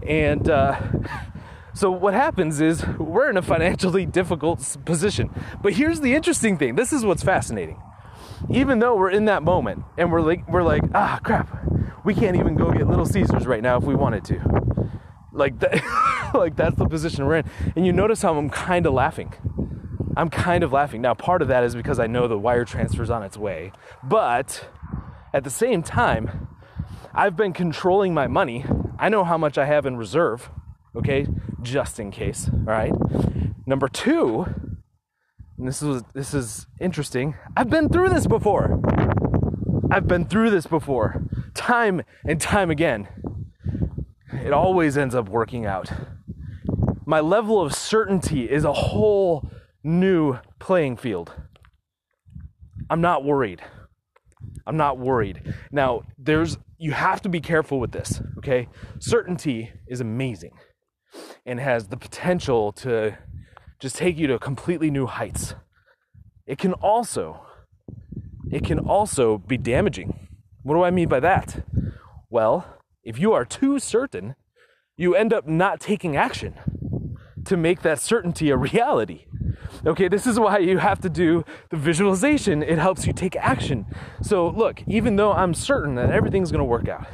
And 0.07 0.49
uh, 0.49 0.79
so 1.73 1.89
what 1.89 2.13
happens 2.13 2.61
is 2.61 2.85
we're 2.99 3.29
in 3.29 3.37
a 3.37 3.41
financially 3.41 4.05
difficult 4.19 4.77
position. 4.85 5.29
But 5.61 5.73
here's 5.73 6.01
the 6.01 6.13
interesting 6.13 6.57
thing 6.57 6.75
this 6.75 6.93
is 6.93 7.03
what's 7.03 7.23
fascinating. 7.23 7.81
Even 8.49 8.79
though 8.79 8.95
we're 8.95 9.09
in 9.09 9.25
that 9.25 9.43
moment 9.43 9.83
and 9.97 10.11
we're 10.11 10.21
like, 10.21 10.47
we're 10.47 10.63
like, 10.63 10.83
ah, 10.93 11.19
crap, 11.23 11.49
we 12.03 12.13
can't 12.13 12.35
even 12.35 12.55
go 12.55 12.71
get 12.71 12.87
Little 12.87 13.05
Caesars 13.05 13.45
right 13.45 13.61
now 13.61 13.77
if 13.77 13.83
we 13.83 13.95
wanted 13.95 14.25
to. 14.25 14.89
Like 15.31 15.59
that, 15.59 16.31
like 16.33 16.55
that's 16.55 16.75
the 16.75 16.87
position 16.87 17.25
we're 17.25 17.37
in. 17.37 17.45
And 17.75 17.85
you 17.85 17.93
notice 17.93 18.21
how 18.21 18.37
I'm 18.37 18.49
kind 18.49 18.85
of 18.85 18.93
laughing. 18.93 19.33
I'm 20.15 20.29
kind 20.29 20.63
of 20.63 20.71
laughing. 20.71 21.01
Now, 21.01 21.13
part 21.13 21.41
of 21.41 21.47
that 21.47 21.63
is 21.63 21.75
because 21.75 21.99
I 21.99 22.07
know 22.07 22.27
the 22.27 22.37
wire 22.37 22.65
transfer's 22.65 23.09
on 23.09 23.23
its 23.23 23.37
way, 23.37 23.71
but 24.03 24.67
at 25.33 25.43
the 25.43 25.49
same 25.49 25.81
time, 25.81 26.47
I've 27.13 27.35
been 27.35 27.53
controlling 27.53 28.13
my 28.13 28.27
money. 28.27 28.65
I 28.99 29.09
know 29.09 29.23
how 29.23 29.37
much 29.37 29.57
I 29.57 29.65
have 29.65 29.85
in 29.85 29.97
reserve, 29.97 30.49
okay, 30.95 31.25
just 31.61 31.99
in 31.99 32.11
case. 32.11 32.49
All 32.51 32.59
right. 32.65 32.93
Number 33.65 33.87
two, 33.87 34.45
and 35.57 35.67
this 35.67 35.81
is 35.81 36.03
this 36.13 36.33
is 36.33 36.67
interesting. 36.79 37.35
I've 37.55 37.69
been 37.69 37.89
through 37.89 38.09
this 38.09 38.27
before. 38.27 38.79
I've 39.91 40.07
been 40.07 40.25
through 40.25 40.49
this 40.49 40.65
before, 40.65 41.23
time 41.53 42.01
and 42.25 42.41
time 42.41 42.71
again. 42.71 43.07
It 44.31 44.51
always 44.51 44.97
ends 44.97 45.13
up 45.13 45.29
working 45.29 45.65
out. 45.65 45.91
My 47.05 47.19
level 47.19 47.61
of 47.61 47.75
certainty 47.75 48.49
is 48.49 48.63
a 48.63 48.73
whole 48.73 49.47
new 49.83 50.39
playing 50.59 50.97
field. 50.97 51.33
I'm 52.89 53.01
not 53.01 53.23
worried. 53.23 53.61
I'm 54.65 54.77
not 54.77 54.97
worried. 54.97 55.53
Now, 55.71 56.03
there's 56.17 56.57
you 56.77 56.91
have 56.91 57.21
to 57.21 57.29
be 57.29 57.39
careful 57.39 57.79
with 57.79 57.91
this, 57.91 58.21
okay? 58.39 58.67
Certainty 58.99 59.71
is 59.87 60.01
amazing 60.01 60.53
and 61.45 61.59
has 61.59 61.87
the 61.87 61.97
potential 61.97 62.71
to 62.73 63.17
just 63.83 63.97
take 63.97 64.17
you 64.17 64.27
to 64.27 64.39
completely 64.39 64.89
new 64.89 65.05
heights. 65.05 65.55
It 66.47 66.57
can 66.57 66.71
also 66.71 67.45
it 68.49 68.63
can 68.63 68.79
also 68.79 69.39
be 69.39 69.57
damaging. 69.57 70.29
What 70.61 70.75
do 70.75 70.83
I 70.83 70.89
mean 70.89 71.09
by 71.09 71.19
that? 71.19 71.65
Well, 72.29 72.65
if 73.03 73.19
you 73.19 73.33
are 73.33 73.43
too 73.43 73.79
certain, 73.79 74.35
you 74.95 75.15
end 75.15 75.33
up 75.33 75.49
not 75.49 75.81
taking 75.81 76.15
action 76.15 76.53
to 77.43 77.57
make 77.57 77.81
that 77.81 77.99
certainty 77.99 78.51
a 78.51 78.55
reality. 78.55 79.25
Okay, 79.85 80.07
this 80.07 80.25
is 80.25 80.39
why 80.39 80.59
you 80.59 80.77
have 80.77 81.01
to 81.01 81.09
do 81.09 81.43
the 81.69 81.75
visualization. 81.75 82.63
It 82.63 82.77
helps 82.77 83.05
you 83.05 83.11
take 83.11 83.35
action. 83.35 83.85
So, 84.21 84.47
look, 84.47 84.81
even 84.87 85.17
though 85.17 85.33
I'm 85.33 85.53
certain 85.53 85.95
that 85.95 86.09
everything's 86.09 86.51
going 86.51 86.59
to 86.59 86.63
work 86.63 86.87
out, 86.87 87.05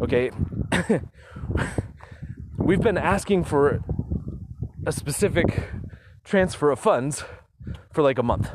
okay, 0.00 0.30
we've 2.56 2.80
been 2.80 2.96
asking 2.96 3.44
for 3.44 3.84
a 4.86 4.92
specific 4.92 5.70
transfer 6.24 6.70
of 6.70 6.78
funds 6.78 7.24
for 7.92 8.02
like 8.02 8.18
a 8.18 8.22
month. 8.22 8.50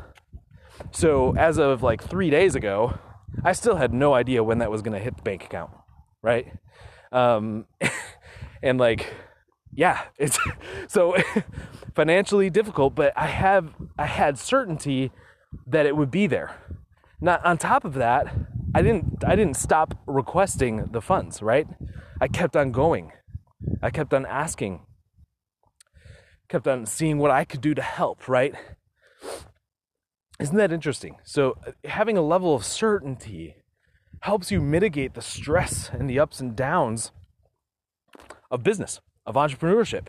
So 0.92 1.36
as 1.36 1.58
of 1.58 1.84
like 1.84 2.04
three 2.04 2.30
days 2.30 2.56
ago, 2.56 2.98
I 3.44 3.54
still 3.54 3.76
had 3.76 3.94
no 3.94 4.14
idea 4.14 4.44
when 4.44 4.60
that 4.60 4.72
was 4.72 4.82
going 4.82 4.98
to 4.98 5.04
hit 5.04 5.18
the 5.18 5.24
bank 5.24 5.44
account, 5.44 5.72
right? 6.22 6.54
Um, 7.12 7.66
and 8.64 8.80
like, 8.80 9.14
yeah, 9.74 10.02
it's 10.18 10.40
so 10.88 11.16
financially 11.96 12.50
difficult, 12.50 12.96
but 12.96 13.14
I 13.16 13.28
have 13.28 13.74
I 13.98 14.06
had 14.06 14.38
certainty 14.38 15.12
that 15.66 15.86
it 15.86 15.96
would 15.96 16.12
be 16.12 16.28
there. 16.28 16.56
Now, 17.20 17.40
on 17.44 17.58
top 17.58 17.84
of 17.84 17.96
that, 17.96 18.34
I 18.76 18.82
didn't 18.82 19.24
I 19.26 19.36
didn't 19.36 19.58
stop 19.58 19.96
requesting 20.06 20.90
the 20.92 21.02
funds, 21.02 21.42
right? 21.42 21.68
I 22.22 22.28
kept 22.28 22.56
on 22.56 22.72
going. 22.72 23.12
I 23.82 23.90
kept 23.90 24.14
on 24.14 24.26
asking 24.26 24.82
kept 26.50 26.68
on 26.68 26.86
seeing 26.86 27.18
what 27.18 27.32
I 27.32 27.46
could 27.46 27.62
do 27.62 27.74
to 27.74 27.82
help, 27.82 28.28
right? 28.28 28.56
Isn't 30.40 30.58
that 30.58 30.72
interesting? 30.72 31.18
So, 31.24 31.58
uh, 31.66 31.72
having 31.86 32.18
a 32.18 32.22
level 32.22 32.54
of 32.54 32.64
certainty 32.64 33.56
helps 34.22 34.52
you 34.52 34.62
mitigate 34.62 35.14
the 35.14 35.22
stress 35.22 35.90
and 35.92 36.10
the 36.10 36.20
ups 36.20 36.40
and 36.40 36.56
downs 36.56 37.12
of 38.52 38.64
business, 38.64 39.02
of 39.26 39.36
entrepreneurship. 39.36 40.08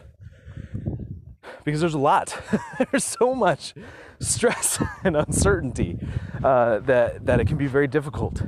Because 1.64 1.80
there's 1.80 1.94
a 1.94 1.98
lot, 1.98 2.38
there's 2.90 3.04
so 3.04 3.34
much 3.34 3.74
stress 4.20 4.82
and 5.04 5.16
uncertainty 5.16 5.98
uh, 6.44 6.80
that, 6.80 7.24
that 7.24 7.40
it 7.40 7.46
can 7.46 7.56
be 7.56 7.66
very 7.66 7.86
difficult. 7.86 8.42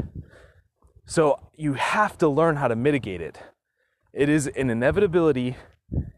So, 1.07 1.41
you 1.57 1.73
have 1.73 2.19
to 2.19 2.29
learn 2.29 2.57
how 2.57 2.69
to 2.69 2.77
mitigate 2.77 3.23
it. 3.23 3.39
It 4.13 4.29
is 4.29 4.49
an 4.49 4.71
inevitability 4.71 5.57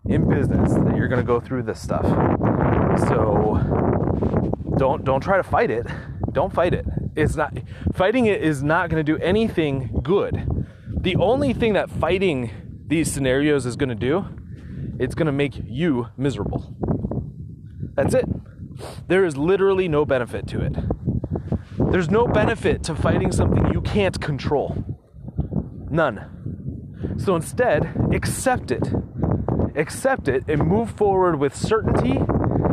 in 0.07 0.29
business 0.29 0.73
that 0.73 0.97
you're 0.97 1.09
going 1.09 1.21
to 1.21 1.27
go 1.27 1.41
through 1.41 1.63
this 1.63 1.81
stuff. 1.81 2.05
So, 3.09 3.61
don't 4.77 5.05
don't 5.05 5.21
try 5.21 5.37
to 5.37 5.43
fight 5.43 5.71
it. 5.71 5.87
Don't 6.33 6.53
fight 6.53 6.75
it. 6.75 6.87
It's 7.15 7.37
not 7.37 7.57
fighting 7.95 8.27
it 8.27 8.43
is 8.43 8.63
not 8.63 8.91
going 8.91 9.05
to 9.05 9.13
do 9.13 9.23
anything 9.23 10.01
good. 10.03 10.67
The 11.01 11.17
only 11.17 11.53
thing 11.53 11.75
that 11.75 11.91
fighting 11.91 12.51
these 12.87 13.11
scenarios 13.13 13.67
is 13.67 13.77
going 13.77 13.89
to 13.89 13.95
do, 13.95 14.25
it's 14.99 15.15
going 15.15 15.27
to 15.27 15.33
make 15.33 15.55
you 15.65 16.09
miserable. 16.17 16.75
That's 17.95 18.15
it. 18.15 18.27
There 19.09 19.25
is 19.25 19.37
literally 19.37 19.89
no 19.89 20.05
benefit 20.05 20.47
to 20.49 20.61
it. 20.61 20.75
There's 21.91 22.11
no 22.11 22.27
benefit 22.27 22.83
to 22.85 22.95
fighting 22.95 23.33
something 23.33 23.73
you 23.73 23.83
can't 23.83 24.19
control. 24.21 24.85
None. 25.91 27.17
So 27.19 27.37
instead, 27.37 27.95
accept 28.13 28.71
it. 28.71 28.83
Accept 29.75 30.29
it 30.29 30.45
and 30.49 30.67
move 30.67 30.91
forward 30.91 31.39
with 31.39 31.57
certainty 31.57 32.19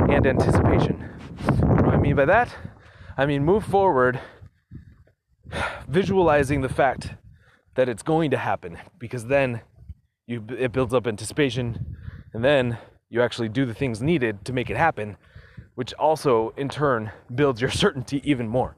and 0.09 0.25
anticipation. 0.25 0.95
What 1.61 1.85
do 1.85 1.91
I 1.91 1.97
mean 1.97 2.15
by 2.15 2.25
that? 2.25 2.55
I 3.17 3.25
mean, 3.25 3.43
move 3.43 3.63
forward 3.63 4.19
visualizing 5.87 6.61
the 6.61 6.69
fact 6.69 7.15
that 7.75 7.89
it's 7.89 8.03
going 8.03 8.31
to 8.31 8.37
happen 8.37 8.77
because 8.97 9.25
then 9.25 9.61
you, 10.27 10.45
it 10.57 10.71
builds 10.71 10.93
up 10.93 11.07
anticipation 11.07 11.97
and 12.33 12.43
then 12.43 12.77
you 13.09 13.21
actually 13.21 13.49
do 13.49 13.65
the 13.65 13.73
things 13.73 14.01
needed 14.01 14.45
to 14.45 14.53
make 14.53 14.69
it 14.69 14.77
happen 14.77 15.17
which 15.75 15.93
also 15.93 16.53
in 16.57 16.69
turn 16.69 17.11
builds 17.33 17.61
your 17.61 17.69
certainty 17.83 18.21
even 18.23 18.47
more 18.47 18.75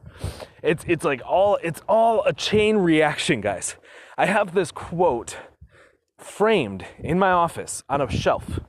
it's 0.62 0.86
it's 0.88 1.04
like 1.04 1.22
all 1.26 1.58
it's 1.64 1.82
all 1.90 2.24
a 2.26 2.34
chain 2.34 2.78
reaction 2.78 3.42
guys 3.42 3.76
i 4.18 4.26
have 4.26 4.54
this 4.54 4.72
quote 4.72 5.38
framed 6.24 6.86
in 7.00 7.18
my 7.20 7.32
office 7.32 7.84
on 7.90 8.02
a 8.02 8.10
shelf 8.10 8.60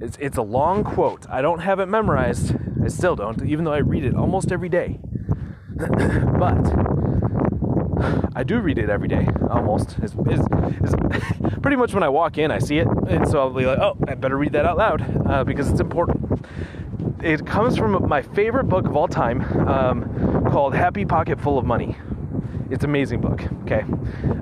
it's, 0.00 0.16
it's 0.20 0.36
a 0.36 0.42
long 0.42 0.84
quote 0.84 1.26
i 1.30 1.40
don't 1.40 1.60
have 1.60 1.80
it 1.80 1.86
memorized 1.86 2.54
i 2.84 2.88
still 2.88 3.16
don't 3.16 3.44
even 3.44 3.64
though 3.64 3.72
i 3.72 3.78
read 3.78 4.04
it 4.04 4.14
almost 4.14 4.52
every 4.52 4.68
day 4.68 4.98
but 6.38 6.94
I 8.34 8.42
do 8.42 8.60
read 8.60 8.78
it 8.78 8.90
every 8.90 9.08
day, 9.08 9.26
almost. 9.50 9.96
It's, 10.02 10.14
it's, 10.26 10.42
it's 10.82 10.94
pretty 11.62 11.76
much 11.76 11.94
when 11.94 12.02
I 12.02 12.08
walk 12.08 12.38
in, 12.38 12.50
I 12.50 12.58
see 12.58 12.78
it, 12.78 12.88
and 13.08 13.26
so 13.28 13.38
I'll 13.38 13.50
be 13.50 13.66
like, 13.66 13.78
"Oh, 13.78 13.96
I 14.08 14.14
better 14.14 14.36
read 14.36 14.52
that 14.52 14.66
out 14.66 14.76
loud 14.76 15.26
uh, 15.26 15.44
because 15.44 15.70
it's 15.70 15.80
important." 15.80 16.44
It 17.22 17.46
comes 17.46 17.76
from 17.76 18.08
my 18.08 18.22
favorite 18.22 18.64
book 18.64 18.86
of 18.86 18.96
all 18.96 19.08
time, 19.08 19.42
um, 19.68 20.44
called 20.50 20.74
"Happy 20.74 21.04
Pocket 21.04 21.40
Full 21.40 21.58
of 21.58 21.64
Money." 21.64 21.96
It's 22.70 22.84
an 22.84 22.90
amazing 22.90 23.20
book. 23.20 23.42
Okay, 23.62 23.84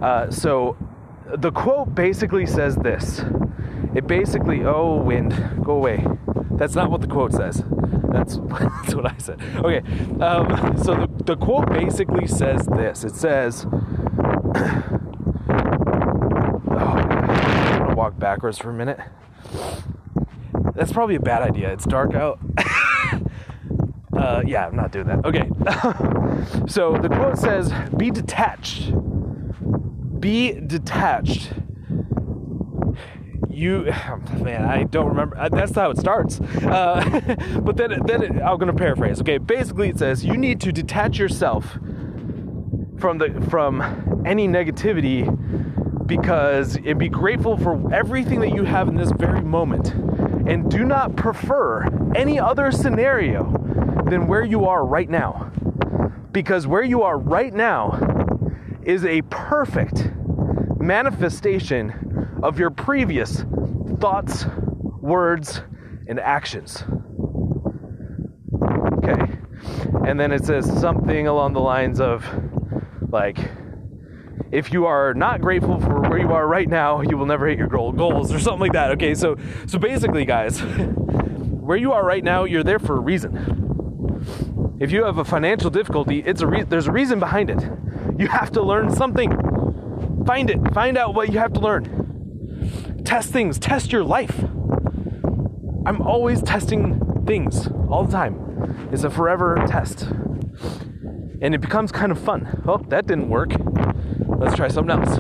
uh, 0.01 0.31
so 0.31 0.77
the 1.27 1.51
quote 1.51 1.95
basically 1.95 2.47
says 2.47 2.77
this. 2.77 3.25
It 3.95 4.07
basically, 4.07 4.65
oh, 4.65 4.97
wind, 4.97 5.35
go 5.63 5.73
away. 5.73 6.07
That's 6.53 6.75
not 6.75 6.91
what 6.91 7.01
the 7.01 7.07
quote 7.07 7.33
says. 7.33 7.63
That's, 8.13 8.37
that's 8.61 8.95
what 8.95 9.07
I 9.07 9.17
said. 9.19 9.41
Okay, 9.57 9.79
um, 10.21 10.77
so 10.83 10.95
the, 10.95 11.25
the 11.25 11.37
quote 11.37 11.69
basically 11.71 12.27
says 12.27 12.67
this 12.67 13.05
it 13.05 13.15
says, 13.15 13.67
oh, 16.75 17.95
walk 17.95 18.19
backwards 18.19 18.59
for 18.59 18.71
a 18.71 18.75
minute. 18.75 19.01
That's 20.75 20.93
probably 20.93 21.17
a 21.17 21.21
bad 21.21 21.43
idea. 21.43 21.73
It's 21.73 21.85
dark 21.85 22.15
out. 22.15 22.39
uh, 24.17 24.43
yeah, 24.47 24.67
I'm 24.67 24.77
not 24.77 24.93
doing 24.93 25.07
that. 25.07 25.25
Okay. 25.25 25.49
so 26.67 26.97
the 26.97 27.09
quote 27.09 27.39
says, 27.39 27.73
Be 27.97 28.11
detached. 28.11 28.93
Be 30.23 30.53
detached. 30.53 31.53
You 33.51 33.85
man 34.41 34.65
i 34.65 34.85
don't 34.85 35.09
remember 35.09 35.37
that's 35.51 35.75
how 35.75 35.91
it 35.91 35.99
starts. 35.99 36.41
Uh, 36.41 37.37
but 37.63 37.77
then 37.77 38.01
then 38.07 38.23
it, 38.23 38.31
i'm 38.41 38.57
to 38.69 38.73
paraphrase 38.73 39.21
okay? 39.21 39.39
Basically 39.39 39.89
it 39.89 39.99
says 39.99 40.25
you 40.25 40.37
need 40.37 40.61
to 40.61 40.71
detach 40.71 41.19
yourself 41.19 41.77
from 42.99 43.19
the 43.19 43.45
from 43.51 44.23
any 44.25 44.47
negativity 44.47 45.27
because 46.07 46.77
and 46.77 47.01
be 47.01 47.09
grateful 47.09 47.57
for 47.57 47.93
everything 47.93 48.39
that 48.41 48.55
you 48.55 48.63
have 48.63 48.87
in 48.87 48.97
this 48.97 49.11
very 49.11 49.41
moment. 49.41 49.93
And 50.49 50.71
do 50.71 50.85
not 50.85 51.17
prefer 51.17 51.85
any 52.15 52.39
other 52.39 52.71
scenario 52.71 53.51
than 54.09 54.29
where 54.29 54.45
you 54.45 54.67
are 54.67 54.85
right 54.87 55.11
now. 55.11 55.51
Because 56.31 56.67
where 56.67 56.85
you 56.85 57.03
are 57.03 57.19
right 57.19 57.53
now 57.53 58.13
is 58.85 59.05
a 59.05 59.23
perfect 59.23 60.11
manifestation 60.79 62.39
of 62.43 62.59
your 62.59 62.71
previous 62.71 63.45
thoughts, 64.01 64.47
words, 65.01 65.63
and 66.09 66.19
actions. 66.19 66.85
Okay. 68.95 69.39
And 70.07 70.19
then 70.19 70.33
it 70.33 70.45
says 70.45 70.67
something 70.81 71.27
along 71.27 71.53
the 71.53 71.61
lines 71.61 72.01
of 72.01 72.27
like, 73.11 73.39
if 74.51 74.73
you 74.73 74.87
are 74.87 75.15
not 75.15 75.41
grateful 75.41 75.81
for 75.81 76.01
where 76.01 76.19
you 76.19 76.33
are 76.33 76.47
right 76.47 76.69
now, 76.69 77.01
you 77.01 77.17
will 77.17 77.27
never 77.27 77.47
hit 77.47 77.59
your 77.59 77.69
goal, 77.69 77.93
goals 77.93 78.33
or 78.33 78.39
something 78.39 78.61
like 78.61 78.73
that. 78.73 78.91
Okay, 78.93 79.15
so 79.15 79.37
so 79.67 79.79
basically, 79.79 80.25
guys, 80.25 80.61
where 81.63 81.79
you 81.79 81.93
are 81.93 82.05
right 82.05 82.23
now, 82.23 82.45
you're 82.45 82.65
there 82.65 82.79
for 82.79 82.97
a 82.97 83.01
reason. 83.01 84.77
If 84.81 84.91
you 84.91 85.05
have 85.05 85.19
a 85.19 85.25
financial 85.25 85.71
difficulty, 85.71 86.23
it's 86.27 86.43
a 86.43 86.47
re- 86.47 86.65
there's 86.65 86.87
a 86.87 86.93
reason 86.93 87.19
behind 87.19 87.51
it. 87.51 87.63
You 88.23 88.29
have 88.29 88.53
to 88.53 88.63
learn 88.63 88.95
something. 88.95 89.33
Find 90.25 90.49
it. 90.49 90.73
Find 90.73 90.97
out 90.97 91.13
what 91.13 91.33
you 91.33 91.41
have 91.41 91.53
to 91.55 91.61
learn 91.61 93.03
test 93.05 93.33
things, 93.33 93.59
test 93.59 93.91
your 93.91 94.05
life. 94.05 94.39
I'm 95.85 96.01
always 96.01 96.41
testing 96.41 97.25
things 97.27 97.67
all 97.91 98.05
the 98.05 98.13
time. 98.13 98.89
It's 98.93 99.03
a 99.03 99.11
forever 99.11 99.61
test. 99.67 100.03
And 101.41 101.53
it 101.53 101.61
becomes 101.61 101.91
kind 101.91 102.13
of 102.13 102.19
fun. 102.21 102.63
Oh, 102.65 102.79
that 102.91 103.09
didn't 103.09 103.29
work. 103.29 103.51
Let's 104.39 104.55
try 104.55 104.69
something 104.69 104.97
else. 105.01 105.19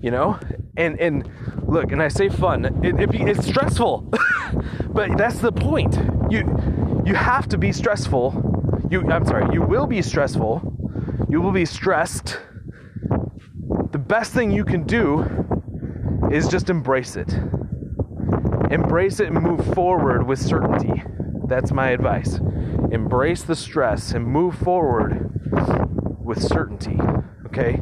You 0.00 0.10
know? 0.10 0.38
And 0.78 0.98
and 0.98 1.30
look, 1.68 1.92
and 1.92 2.02
I 2.02 2.08
say 2.08 2.30
fun, 2.30 2.64
it, 2.82 2.98
it 2.98 3.10
be, 3.10 3.20
it's 3.24 3.46
stressful. 3.46 4.10
but 4.88 5.18
that's 5.18 5.40
the 5.40 5.52
point. 5.52 5.98
You 6.30 7.02
you 7.04 7.14
have 7.14 7.46
to 7.48 7.58
be 7.58 7.72
stressful. 7.72 8.88
You 8.90 9.06
I'm 9.10 9.26
sorry, 9.26 9.52
you 9.52 9.60
will 9.60 9.86
be 9.86 10.00
stressful. 10.00 10.73
You 11.28 11.40
will 11.40 11.52
be 11.52 11.64
stressed. 11.64 12.40
The 13.92 13.98
best 13.98 14.32
thing 14.32 14.50
you 14.50 14.64
can 14.64 14.84
do 14.84 15.24
is 16.30 16.48
just 16.48 16.70
embrace 16.70 17.16
it. 17.16 17.32
Embrace 18.70 19.20
it 19.20 19.28
and 19.28 19.40
move 19.40 19.64
forward 19.74 20.26
with 20.26 20.40
certainty. 20.40 21.02
That's 21.46 21.72
my 21.72 21.90
advice. 21.90 22.38
Embrace 22.90 23.42
the 23.42 23.54
stress 23.54 24.12
and 24.12 24.26
move 24.26 24.56
forward 24.56 25.30
with 26.20 26.42
certainty. 26.42 26.98
Okay? 27.46 27.80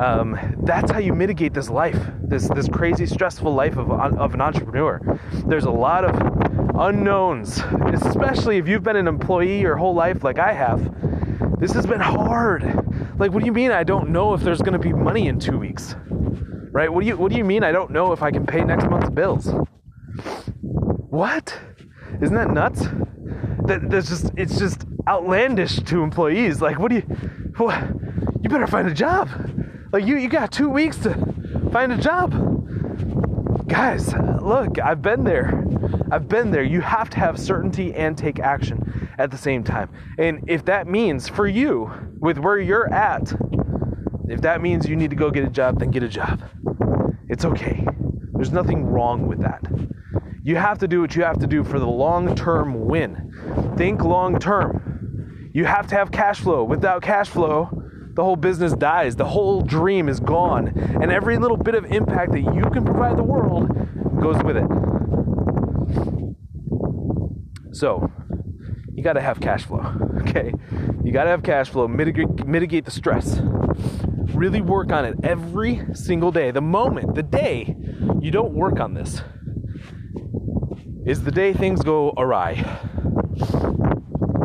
Um, 0.00 0.38
that's 0.64 0.90
how 0.90 0.98
you 0.98 1.14
mitigate 1.14 1.54
this 1.54 1.70
life, 1.70 1.98
this 2.22 2.48
this 2.48 2.68
crazy, 2.68 3.06
stressful 3.06 3.52
life 3.52 3.76
of, 3.76 3.90
of 3.90 4.34
an 4.34 4.40
entrepreneur. 4.40 5.00
There's 5.46 5.64
a 5.64 5.70
lot 5.70 6.04
of 6.04 6.14
unknowns, 6.76 7.62
especially 7.92 8.58
if 8.58 8.66
you've 8.66 8.82
been 8.82 8.96
an 8.96 9.06
employee 9.06 9.60
your 9.60 9.76
whole 9.76 9.94
life, 9.94 10.24
like 10.24 10.38
I 10.38 10.52
have. 10.52 10.80
This 11.62 11.70
has 11.74 11.86
been 11.86 12.00
hard. 12.00 12.64
Like, 13.20 13.30
what 13.30 13.38
do 13.38 13.46
you 13.46 13.52
mean 13.52 13.70
I 13.70 13.84
don't 13.84 14.10
know 14.10 14.34
if 14.34 14.40
there's 14.40 14.60
going 14.60 14.72
to 14.72 14.80
be 14.80 14.92
money 14.92 15.28
in 15.28 15.38
two 15.38 15.56
weeks? 15.56 15.94
right? 16.72 16.92
What 16.92 17.02
do 17.02 17.06
you 17.06 17.16
What 17.16 17.30
do 17.30 17.38
you 17.38 17.44
mean? 17.44 17.62
I 17.62 17.70
don't 17.70 17.92
know 17.92 18.10
if 18.10 18.20
I 18.20 18.32
can 18.32 18.44
pay 18.44 18.64
next 18.64 18.90
month's 18.90 19.10
bills. 19.10 19.46
What? 21.08 21.56
Isn't 22.20 22.34
that 22.34 22.50
nuts? 22.50 22.80
That 23.66 23.88
that's 23.88 24.08
just 24.08 24.32
it's 24.36 24.58
just 24.58 24.86
outlandish 25.06 25.76
to 25.76 26.02
employees. 26.02 26.60
Like, 26.60 26.80
what 26.80 26.88
do 26.88 26.96
you? 26.96 27.02
What, 27.58 27.80
you 28.42 28.50
better 28.50 28.66
find 28.66 28.88
a 28.88 28.94
job. 28.94 29.28
Like 29.92 30.04
you 30.04 30.16
you 30.16 30.28
got 30.28 30.50
two 30.50 30.68
weeks 30.68 30.96
to 30.98 31.14
find 31.70 31.92
a 31.92 31.96
job. 31.96 32.32
Guys, 33.68 34.12
look, 34.40 34.80
I've 34.80 35.00
been 35.00 35.22
there. 35.22 35.64
I've 36.10 36.28
been 36.28 36.50
there. 36.50 36.64
You 36.64 36.80
have 36.80 37.08
to 37.10 37.18
have 37.18 37.38
certainty 37.38 37.94
and 37.94 38.18
take 38.18 38.40
action 38.40 38.82
at 39.18 39.30
the 39.30 39.38
same 39.38 39.64
time. 39.64 39.90
And 40.18 40.44
if 40.48 40.64
that 40.66 40.86
means 40.86 41.28
for 41.28 41.46
you, 41.46 41.90
with 42.18 42.38
where 42.38 42.58
you're 42.58 42.92
at, 42.92 43.32
if 44.28 44.40
that 44.42 44.62
means 44.62 44.88
you 44.88 44.96
need 44.96 45.10
to 45.10 45.16
go 45.16 45.30
get 45.30 45.44
a 45.44 45.50
job, 45.50 45.78
then 45.80 45.90
get 45.90 46.02
a 46.02 46.08
job. 46.08 46.42
It's 47.28 47.44
okay. 47.44 47.86
There's 48.34 48.52
nothing 48.52 48.84
wrong 48.84 49.26
with 49.26 49.40
that. 49.40 49.62
You 50.42 50.56
have 50.56 50.78
to 50.78 50.88
do 50.88 51.00
what 51.00 51.14
you 51.14 51.22
have 51.22 51.38
to 51.38 51.46
do 51.46 51.62
for 51.62 51.78
the 51.78 51.86
long 51.86 52.34
term 52.34 52.86
win. 52.86 53.74
Think 53.76 54.02
long 54.02 54.38
term. 54.38 55.50
You 55.52 55.64
have 55.66 55.86
to 55.88 55.94
have 55.94 56.10
cash 56.10 56.40
flow. 56.40 56.64
Without 56.64 57.02
cash 57.02 57.28
flow, 57.28 57.70
the 58.14 58.24
whole 58.24 58.36
business 58.36 58.72
dies. 58.72 59.16
The 59.16 59.24
whole 59.24 59.60
dream 59.62 60.08
is 60.08 60.18
gone. 60.18 60.68
And 61.00 61.12
every 61.12 61.38
little 61.38 61.56
bit 61.56 61.74
of 61.74 61.84
impact 61.86 62.32
that 62.32 62.40
you 62.40 62.68
can 62.70 62.84
provide 62.84 63.16
the 63.16 63.22
world 63.22 63.68
goes 64.20 64.42
with 64.42 64.56
it. 64.56 64.66
So, 67.74 68.10
you 69.02 69.04
got 69.04 69.14
to 69.14 69.20
have 69.20 69.40
cash 69.40 69.64
flow, 69.64 69.82
okay? 70.20 70.54
You 71.02 71.10
got 71.10 71.24
to 71.24 71.30
have 71.30 71.42
cash 71.42 71.70
flow, 71.70 71.88
mitigate, 71.88 72.46
mitigate 72.46 72.84
the 72.84 72.92
stress. 72.92 73.40
Really 74.32 74.60
work 74.60 74.92
on 74.92 75.04
it 75.04 75.16
every 75.24 75.84
single 75.92 76.30
day. 76.30 76.52
The 76.52 76.60
moment, 76.60 77.16
the 77.16 77.24
day 77.24 77.74
you 78.20 78.30
don't 78.30 78.52
work 78.52 78.78
on 78.78 78.94
this, 78.94 79.22
is 81.04 81.24
the 81.24 81.32
day 81.32 81.52
things 81.52 81.82
go 81.82 82.12
awry. 82.16 82.64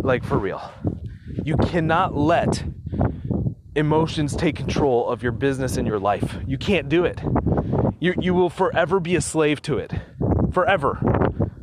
Like 0.02 0.24
for 0.24 0.40
real. 0.40 0.72
You 1.44 1.56
cannot 1.58 2.16
let 2.16 2.64
emotions 3.76 4.36
take 4.36 4.56
control 4.56 5.08
of 5.08 5.22
your 5.22 5.34
business 5.34 5.78
and 5.78 5.88
your 5.88 6.00
life. 6.00 6.36
You 6.48 6.58
can't 6.58 6.90
do 6.90 7.06
it. 7.06 7.22
You, 8.00 8.16
you 8.20 8.34
will 8.34 8.50
forever 8.50 9.00
be 9.00 9.16
a 9.16 9.22
slave 9.22 9.62
to 9.64 9.78
it. 9.78 9.94
Forever. 10.52 10.98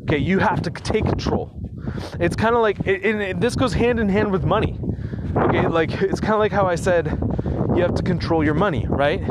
Okay, 0.03 0.19
you 0.19 0.39
have 0.39 0.63
to 0.63 0.71
take 0.71 1.07
control. 1.07 1.64
It's 2.21 2.37
kind 2.37 2.55
of 2.55 2.63
like, 2.63 2.87
and 2.87 3.41
this 3.41 3.55
goes 3.57 3.73
hand 3.73 4.01
in 4.01 4.09
hand 4.09 4.33
with 4.33 4.45
money. 4.45 4.79
Okay, 5.37 5.67
like 5.67 5.91
it's 6.03 6.21
kind 6.21 6.35
of 6.35 6.41
like 6.41 6.53
how 6.53 6.67
I 6.67 6.75
said 6.77 7.19
you 7.75 7.83
have 7.83 7.95
to 7.95 8.03
control 8.03 8.45
your 8.45 8.55
money, 8.55 8.87
right? 8.89 9.23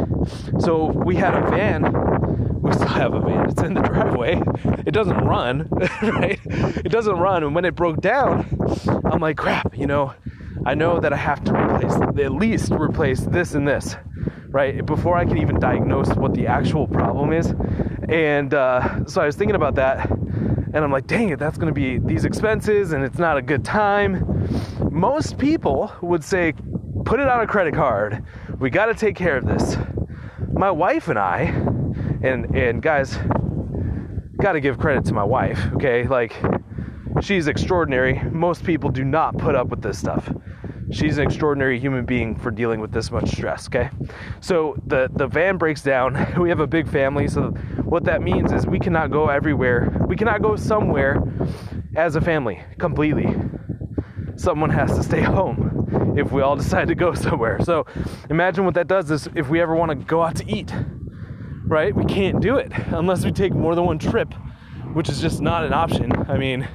So 0.59 0.85
we 0.85 1.15
had 1.15 1.33
a 1.33 1.49
van. 1.49 2.61
We 2.61 2.73
still 2.73 2.87
have 2.87 3.13
a 3.13 3.19
van. 3.19 3.49
It's 3.49 3.61
in 3.61 3.73
the 3.73 3.81
driveway. 3.89 4.41
It 4.85 4.91
doesn't 4.91 5.17
run, 5.17 5.67
right? 6.01 6.39
It 6.45 6.89
doesn't 6.89 7.17
run. 7.17 7.43
And 7.43 7.55
when 7.55 7.65
it 7.65 7.75
broke 7.75 8.01
down, 8.01 8.45
I'm 9.05 9.19
like, 9.19 9.37
crap, 9.37 9.77
you 9.77 9.87
know, 9.87 10.13
I 10.65 10.75
know 10.75 10.99
that 10.99 11.13
I 11.13 11.17
have 11.17 11.43
to 11.45 11.53
replace, 11.53 11.93
at 11.93 12.33
least 12.33 12.71
replace 12.71 13.21
this 13.21 13.53
and 13.53 13.67
this, 13.67 13.95
right? 14.47 14.85
Before 14.85 15.17
I 15.17 15.25
can 15.25 15.37
even 15.37 15.59
diagnose 15.59 16.09
what 16.15 16.33
the 16.33 16.47
actual 16.47 16.87
problem 16.87 17.33
is. 17.33 17.53
And 18.09 18.53
uh, 18.53 19.05
so 19.05 19.21
I 19.21 19.25
was 19.25 19.35
thinking 19.35 19.55
about 19.55 19.75
that. 19.75 20.09
And 20.73 20.83
I'm 20.83 20.91
like, 20.91 21.05
dang 21.05 21.29
it, 21.29 21.37
that's 21.37 21.57
gonna 21.57 21.71
be 21.71 21.99
these 21.99 22.25
expenses 22.25 22.93
and 22.93 23.03
it's 23.03 23.19
not 23.19 23.37
a 23.37 23.41
good 23.41 23.63
time. 23.63 24.49
Most 24.91 25.37
people 25.37 25.91
would 26.01 26.23
say, 26.23 26.53
put 27.05 27.19
it 27.19 27.27
on 27.27 27.41
a 27.41 27.47
credit 27.47 27.75
card. 27.75 28.23
We 28.59 28.69
gotta 28.69 28.95
take 28.95 29.15
care 29.15 29.37
of 29.37 29.45
this. 29.45 29.77
My 30.51 30.71
wife 30.71 31.09
and 31.09 31.19
I, 31.19 31.41
and 32.23 32.55
and 32.55 32.81
guys, 32.81 33.17
gotta 34.41 34.59
give 34.59 34.79
credit 34.79 35.05
to 35.05 35.13
my 35.13 35.23
wife, 35.23 35.59
okay? 35.73 36.07
Like 36.07 36.35
she's 37.21 37.47
extraordinary. 37.47 38.21
Most 38.31 38.63
people 38.63 38.89
do 38.89 39.03
not 39.03 39.37
put 39.37 39.55
up 39.55 39.67
with 39.67 39.81
this 39.81 39.99
stuff. 39.99 40.31
She's 40.93 41.17
an 41.17 41.25
extraordinary 41.25 41.79
human 41.79 42.05
being 42.05 42.35
for 42.35 42.51
dealing 42.51 42.79
with 42.79 42.91
this 42.91 43.09
much 43.09 43.29
stress, 43.31 43.67
okay? 43.67 43.89
So 44.41 44.75
the 44.85 45.09
the 45.11 45.27
van 45.27 45.57
breaks 45.57 45.81
down. 45.81 46.13
We 46.43 46.49
have 46.49 46.59
a 46.59 46.67
big 46.67 46.89
family, 46.89 47.27
so 47.27 47.51
what 47.83 48.03
that 48.03 48.21
means 48.21 48.51
is 48.51 48.67
we 48.67 48.79
cannot 48.79 49.11
go 49.11 49.27
everywhere. 49.27 49.91
We 50.07 50.15
cannot 50.15 50.41
go 50.41 50.55
somewhere 50.55 51.23
as 51.95 52.15
a 52.15 52.21
family 52.21 52.61
completely. 52.77 53.33
Someone 54.35 54.69
has 54.69 54.95
to 54.95 55.03
stay 55.03 55.21
home 55.37 56.15
if 56.17 56.31
we 56.31 56.41
all 56.41 56.55
decide 56.55 56.87
to 56.89 56.95
go 56.95 57.13
somewhere. 57.13 57.59
So 57.63 57.85
imagine 58.29 58.65
what 58.65 58.75
that 58.75 58.87
does 58.87 59.09
is 59.09 59.27
if 59.35 59.49
we 59.49 59.61
ever 59.61 59.75
want 59.75 59.89
to 59.89 59.95
go 59.95 60.21
out 60.21 60.35
to 60.37 60.45
eat, 60.47 60.73
right? 61.65 61.95
We 61.95 62.05
can't 62.05 62.39
do 62.39 62.57
it 62.57 62.71
unless 62.87 63.25
we 63.25 63.31
take 63.31 63.53
more 63.53 63.73
than 63.73 63.85
one 63.85 63.99
trip, 63.99 64.33
which 64.93 65.09
is 65.09 65.21
just 65.21 65.41
not 65.41 65.63
an 65.63 65.73
option. 65.73 66.11
I 66.29 66.37
mean, 66.37 66.67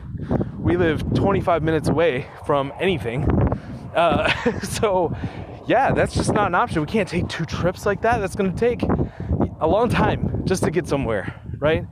we 0.59 0.77
live 0.77 1.03
25 1.15 1.63
minutes 1.63 1.89
away 1.89 2.27
from 2.47 2.73
anything. 2.81 3.25
Uh, 3.95 4.61
so, 4.63 5.17
yeah, 5.67 5.93
that's 5.93 6.15
just 6.15 6.33
not 6.33 6.49
an 6.49 6.55
option. 6.55 6.81
We 6.81 6.87
can't 6.87 7.09
take 7.09 7.29
two 7.29 7.45
trips 7.45 7.87
like 7.87 8.03
that. 8.03 8.19
That's 8.19 8.35
going 8.37 8.53
to 8.53 8.59
take 8.59 8.83
a 9.61 9.67
long 9.67 9.89
time 9.89 10.43
just 10.45 10.63
to 10.65 10.71
get 10.71 10.87
somewhere, 10.87 11.41
right? 11.59 11.87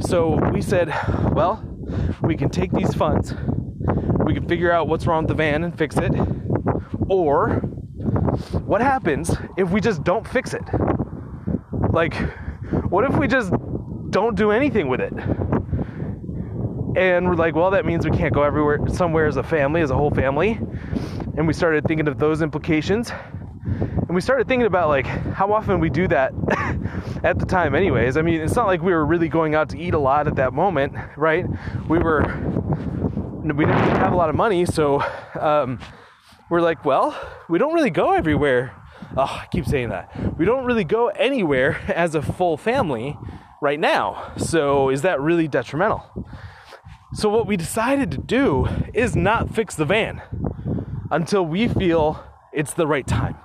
So 0.00 0.36
we 0.52 0.60
said, 0.60 0.88
well, 1.32 1.62
we 2.22 2.36
can 2.36 2.50
take 2.50 2.72
these 2.72 2.92
funds, 2.94 3.34
we 4.24 4.34
can 4.34 4.46
figure 4.46 4.72
out 4.72 4.88
what's 4.88 5.06
wrong 5.06 5.24
with 5.24 5.28
the 5.28 5.34
van 5.34 5.64
and 5.64 5.76
fix 5.76 5.96
it, 5.96 6.12
or 7.08 7.60
what 8.64 8.80
happens 8.80 9.34
if 9.56 9.70
we 9.70 9.80
just 9.80 10.04
don't 10.04 10.26
fix 10.26 10.52
it? 10.52 10.64
Like, 11.90 12.14
what 12.90 13.04
if 13.04 13.16
we 13.16 13.26
just 13.26 13.52
don't 14.10 14.36
do 14.36 14.50
anything 14.50 14.88
with 14.88 15.00
it? 15.00 15.12
And 16.96 17.28
we're 17.28 17.34
like, 17.34 17.54
well, 17.54 17.70
that 17.72 17.84
means 17.84 18.08
we 18.08 18.16
can't 18.16 18.32
go 18.32 18.42
everywhere, 18.42 18.80
somewhere 18.88 19.26
as 19.26 19.36
a 19.36 19.42
family, 19.42 19.82
as 19.82 19.90
a 19.90 19.94
whole 19.94 20.10
family. 20.10 20.58
And 21.36 21.46
we 21.46 21.52
started 21.52 21.84
thinking 21.84 22.08
of 22.08 22.18
those 22.18 22.40
implications. 22.40 23.12
And 23.66 24.14
we 24.14 24.22
started 24.22 24.48
thinking 24.48 24.66
about 24.66 24.88
like 24.88 25.04
how 25.04 25.52
often 25.52 25.78
we 25.78 25.90
do 25.90 26.08
that 26.08 26.32
at 27.22 27.38
the 27.38 27.44
time, 27.44 27.74
anyways. 27.74 28.16
I 28.16 28.22
mean, 28.22 28.40
it's 28.40 28.56
not 28.56 28.66
like 28.66 28.80
we 28.80 28.92
were 28.92 29.04
really 29.04 29.28
going 29.28 29.54
out 29.54 29.68
to 29.70 29.78
eat 29.78 29.92
a 29.92 29.98
lot 29.98 30.26
at 30.26 30.36
that 30.36 30.54
moment, 30.54 30.94
right? 31.18 31.44
We 31.86 31.98
were, 31.98 32.22
we 33.42 33.66
didn't 33.66 33.78
have 33.78 34.14
a 34.14 34.16
lot 34.16 34.30
of 34.30 34.34
money, 34.34 34.64
so 34.64 35.02
um, 35.38 35.78
we're 36.48 36.62
like, 36.62 36.86
well, 36.86 37.14
we 37.50 37.58
don't 37.58 37.74
really 37.74 37.90
go 37.90 38.12
everywhere. 38.12 38.74
Oh, 39.18 39.24
I 39.24 39.46
keep 39.52 39.66
saying 39.66 39.90
that. 39.90 40.38
We 40.38 40.46
don't 40.46 40.64
really 40.64 40.84
go 40.84 41.08
anywhere 41.08 41.78
as 41.88 42.14
a 42.14 42.22
full 42.22 42.56
family 42.56 43.18
right 43.60 43.78
now. 43.78 44.32
So 44.38 44.88
is 44.88 45.02
that 45.02 45.20
really 45.20 45.46
detrimental? 45.46 46.26
So 47.14 47.28
what 47.28 47.46
we 47.46 47.56
decided 47.56 48.10
to 48.12 48.18
do 48.18 48.66
is 48.92 49.14
not 49.14 49.54
fix 49.54 49.74
the 49.74 49.84
van 49.84 50.22
until 51.10 51.46
we 51.46 51.68
feel 51.68 52.24
it's 52.52 52.74
the 52.74 52.86
right 52.86 53.06
time. 53.06 53.36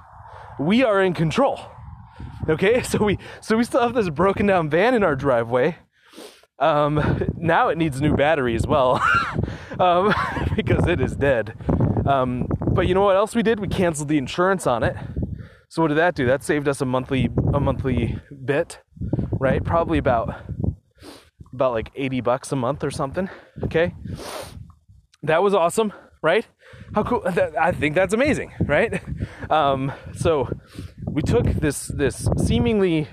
We 0.60 0.84
are 0.84 1.02
in 1.02 1.14
control. 1.14 1.60
Okay, 2.50 2.82
so 2.84 3.04
we 3.04 3.18
so 3.40 3.58
we 3.58 3.64
still 3.64 3.82
have 3.82 3.94
this 3.94 4.10
broken 4.10 4.48
down 4.48 4.70
van 4.70 4.94
in 4.94 5.04
our 5.04 5.16
driveway. 5.16 5.78
Um, 6.60 7.28
now 7.38 7.70
it 7.70 7.78
needs 7.78 8.00
new 8.02 8.16
battery 8.16 8.56
as 8.56 8.68
well 8.68 9.02
um, 9.80 10.14
because 10.56 10.86
it 10.88 11.02
is 11.02 11.16
dead. 11.16 11.56
Um, 12.06 12.48
but 12.74 12.88
you 12.88 12.94
know 12.94 13.02
what 13.02 13.16
else 13.16 13.36
we 13.36 13.44
did? 13.44 13.60
We 13.60 13.68
canceled 13.68 14.10
the 14.10 14.18
insurance 14.18 14.68
on 14.68 14.84
it. 14.84 14.96
So 15.70 15.82
what 15.82 15.88
did 15.88 15.98
that 15.98 16.16
do? 16.16 16.26
That 16.26 16.44
saved 16.44 16.68
us 16.68 16.82
a 16.82 16.86
monthly 16.86 17.30
a 17.54 17.60
monthly 17.60 18.20
bit, 18.44 18.80
right? 19.40 19.64
Probably 19.64 19.98
about 19.98 20.36
about 21.54 21.74
like 21.74 21.92
80 21.96 22.22
bucks 22.22 22.52
a 22.52 22.56
month 22.56 22.84
or 22.84 22.92
something. 22.92 23.30
Okay. 23.64 23.94
That 25.24 25.44
was 25.44 25.54
awesome, 25.54 25.94
right? 26.22 26.46
How 26.94 27.04
cool 27.04 27.24
I 27.26 27.72
think 27.72 27.96
that's 27.96 28.14
amazing, 28.14 28.54
right? 28.66 29.02
Um, 29.50 29.92
so 30.16 30.50
we 31.06 31.22
took 31.22 31.46
this 31.46 31.88
this 31.88 32.28
seemingly 32.38 33.08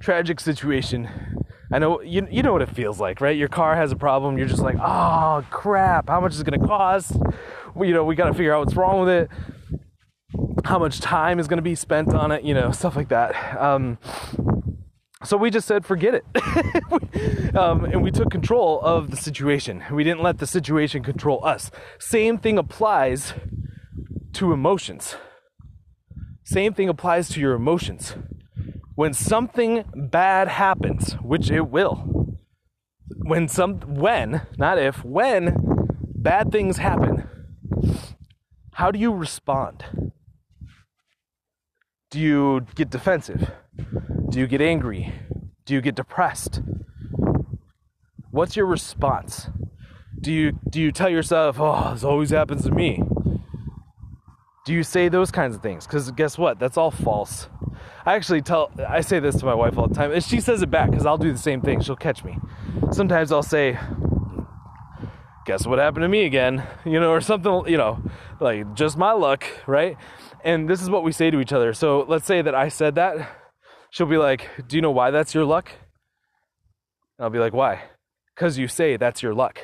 tragic 0.00 0.38
situation. 0.40 1.08
I 1.72 1.78
know 1.78 2.00
you 2.02 2.26
you 2.30 2.42
know 2.42 2.52
what 2.52 2.62
it 2.62 2.70
feels 2.70 3.00
like, 3.00 3.20
right? 3.20 3.36
Your 3.36 3.48
car 3.48 3.74
has 3.76 3.92
a 3.92 3.96
problem. 3.96 4.38
You're 4.38 4.46
just 4.46 4.62
like, 4.62 4.76
oh 4.80 5.44
crap! 5.50 6.08
How 6.08 6.20
much 6.20 6.34
is 6.34 6.40
it 6.40 6.46
going 6.46 6.60
to 6.60 6.66
cost? 6.66 7.16
We, 7.74 7.88
you 7.88 7.94
know, 7.94 8.04
we 8.04 8.14
got 8.14 8.26
to 8.26 8.34
figure 8.34 8.54
out 8.54 8.64
what's 8.64 8.76
wrong 8.76 9.00
with 9.00 9.08
it. 9.08 9.30
How 10.64 10.78
much 10.78 11.00
time 11.00 11.38
is 11.40 11.48
going 11.48 11.58
to 11.58 11.62
be 11.62 11.74
spent 11.74 12.14
on 12.14 12.30
it? 12.30 12.44
You 12.44 12.54
know, 12.54 12.70
stuff 12.70 12.94
like 12.96 13.08
that. 13.08 13.60
Um, 13.60 13.98
so 15.24 15.36
we 15.36 15.50
just 15.50 15.66
said, 15.66 15.84
forget 15.84 16.14
it. 16.14 17.56
um, 17.56 17.84
and 17.84 18.02
we 18.02 18.10
took 18.10 18.30
control 18.30 18.80
of 18.80 19.10
the 19.10 19.16
situation. 19.16 19.84
We 19.90 20.04
didn't 20.04 20.22
let 20.22 20.38
the 20.38 20.46
situation 20.46 21.02
control 21.02 21.44
us. 21.44 21.70
Same 21.98 22.38
thing 22.38 22.58
applies 22.58 23.34
to 24.34 24.52
emotions. 24.52 25.16
Same 26.44 26.74
thing 26.74 26.88
applies 26.88 27.28
to 27.30 27.40
your 27.40 27.54
emotions. 27.54 28.14
When 28.94 29.14
something 29.14 29.84
bad 29.94 30.48
happens, 30.48 31.14
which 31.14 31.50
it 31.50 31.68
will, 31.68 32.38
when 33.24 33.48
some, 33.48 33.80
when, 33.80 34.46
not 34.58 34.78
if, 34.78 35.04
when 35.04 35.56
bad 36.16 36.50
things 36.50 36.78
happen, 36.78 37.28
how 38.74 38.90
do 38.90 38.98
you 38.98 39.12
respond? 39.12 39.84
Do 42.10 42.18
you 42.18 42.66
get 42.74 42.90
defensive? 42.90 43.50
Do 43.76 44.38
you 44.38 44.46
get 44.46 44.60
angry? 44.60 45.12
Do 45.64 45.74
you 45.74 45.80
get 45.80 45.94
depressed? 45.94 46.60
What's 48.30 48.56
your 48.56 48.66
response? 48.66 49.48
Do 50.20 50.32
you 50.32 50.58
do 50.70 50.80
you 50.80 50.92
tell 50.92 51.08
yourself, 51.08 51.56
"Oh, 51.60 51.90
this 51.92 52.04
always 52.04 52.30
happens 52.30 52.64
to 52.64 52.70
me"? 52.70 53.02
Do 54.64 54.72
you 54.72 54.82
say 54.82 55.08
those 55.08 55.30
kinds 55.30 55.54
of 55.56 55.62
things? 55.62 55.86
Cuz 55.86 56.10
guess 56.12 56.38
what? 56.38 56.58
That's 56.58 56.76
all 56.76 56.90
false. 56.90 57.48
I 58.06 58.14
actually 58.14 58.40
tell 58.40 58.70
I 58.88 59.00
say 59.00 59.20
this 59.20 59.36
to 59.40 59.44
my 59.44 59.54
wife 59.54 59.76
all 59.76 59.88
the 59.88 59.94
time. 59.94 60.12
And 60.12 60.22
she 60.22 60.40
says 60.40 60.62
it 60.62 60.70
back 60.70 60.92
cuz 60.92 61.04
I'll 61.04 61.18
do 61.18 61.32
the 61.32 61.38
same 61.38 61.60
thing. 61.60 61.80
She'll 61.80 61.96
catch 61.96 62.24
me. 62.24 62.38
Sometimes 62.90 63.32
I'll 63.32 63.42
say, 63.42 63.78
"Guess 65.44 65.66
what 65.66 65.78
happened 65.78 66.04
to 66.04 66.08
me 66.08 66.24
again?" 66.24 66.62
You 66.84 67.00
know, 67.00 67.10
or 67.10 67.20
something, 67.20 67.64
you 67.66 67.76
know, 67.76 67.98
like 68.40 68.72
just 68.74 68.96
my 68.96 69.12
luck, 69.12 69.44
right? 69.66 69.96
And 70.44 70.68
this 70.68 70.80
is 70.80 70.88
what 70.88 71.04
we 71.04 71.12
say 71.12 71.30
to 71.30 71.40
each 71.40 71.52
other. 71.52 71.72
So, 71.74 72.04
let's 72.08 72.26
say 72.26 72.42
that 72.42 72.54
I 72.54 72.68
said 72.68 72.94
that 72.96 73.28
she'll 73.92 74.06
be 74.06 74.18
like, 74.18 74.50
Do 74.66 74.76
you 74.76 74.82
know 74.82 74.90
why 74.90 75.12
that's 75.12 75.32
your 75.32 75.44
luck? 75.44 75.70
And 77.16 77.24
I'll 77.24 77.30
be 77.30 77.38
like, 77.38 77.52
Why? 77.52 77.84
because 78.34 78.58
you 78.58 78.68
say 78.68 78.96
that's 78.96 79.22
your 79.22 79.34
luck. 79.34 79.60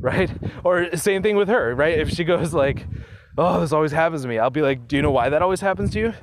Right? 0.00 0.30
Or 0.64 0.96
same 0.96 1.22
thing 1.22 1.36
with 1.36 1.48
her, 1.48 1.74
right? 1.74 1.98
If 1.98 2.10
she 2.10 2.24
goes 2.24 2.54
like, 2.54 2.86
oh, 3.36 3.60
this 3.60 3.72
always 3.72 3.92
happens 3.92 4.22
to 4.22 4.28
me, 4.28 4.38
I'll 4.38 4.50
be 4.50 4.62
like, 4.62 4.88
do 4.88 4.96
you 4.96 5.02
know 5.02 5.10
why 5.10 5.28
that 5.28 5.42
always 5.42 5.60
happens 5.60 5.90
to 5.92 5.98
you? 5.98 6.14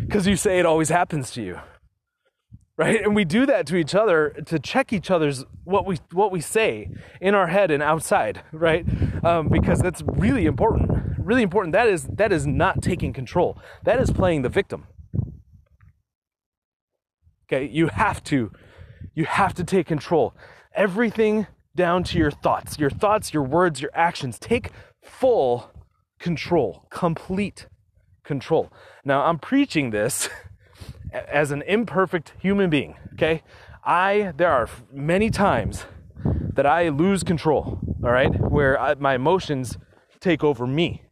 Because 0.00 0.26
you 0.26 0.36
say 0.36 0.58
it 0.58 0.66
always 0.66 0.88
happens 0.88 1.30
to 1.32 1.42
you. 1.42 1.60
Right? 2.76 3.00
And 3.02 3.14
we 3.14 3.24
do 3.24 3.46
that 3.46 3.68
to 3.68 3.76
each 3.76 3.94
other 3.94 4.30
to 4.46 4.58
check 4.58 4.92
each 4.92 5.08
other's 5.08 5.44
what 5.62 5.86
we 5.86 5.98
what 6.10 6.32
we 6.32 6.40
say 6.40 6.90
in 7.20 7.32
our 7.32 7.46
head 7.46 7.70
and 7.70 7.80
outside, 7.80 8.42
right? 8.50 8.84
Um, 9.24 9.48
because 9.48 9.78
that's 9.78 10.02
really 10.06 10.44
important. 10.44 10.90
Really 11.18 11.42
important. 11.42 11.72
That 11.72 11.86
is 11.86 12.08
that 12.14 12.32
is 12.32 12.48
not 12.48 12.82
taking 12.82 13.12
control. 13.12 13.56
That 13.84 14.00
is 14.00 14.10
playing 14.10 14.42
the 14.42 14.48
victim. 14.48 14.88
Okay, 17.46 17.66
you 17.66 17.88
have 17.88 18.22
to 18.24 18.50
you 19.14 19.24
have 19.26 19.54
to 19.54 19.64
take 19.64 19.86
control. 19.86 20.34
Everything 20.74 21.46
down 21.76 22.04
to 22.04 22.18
your 22.18 22.30
thoughts, 22.30 22.78
your 22.78 22.90
thoughts, 22.90 23.32
your 23.34 23.42
words, 23.42 23.80
your 23.80 23.90
actions. 23.94 24.38
Take 24.38 24.70
full 25.02 25.70
control, 26.18 26.86
complete 26.90 27.66
control. 28.24 28.72
Now, 29.04 29.24
I'm 29.24 29.38
preaching 29.38 29.90
this 29.90 30.28
as 31.12 31.50
an 31.50 31.62
imperfect 31.62 32.32
human 32.40 32.70
being, 32.70 32.96
okay? 33.14 33.42
I 33.84 34.32
there 34.36 34.50
are 34.50 34.68
many 34.92 35.30
times 35.30 35.84
that 36.54 36.66
I 36.66 36.88
lose 36.88 37.22
control, 37.22 37.78
all 38.02 38.10
right? 38.10 38.32
Where 38.40 38.80
I, 38.80 38.94
my 38.94 39.14
emotions 39.14 39.76
take 40.20 40.42
over 40.42 40.66
me. 40.66 41.02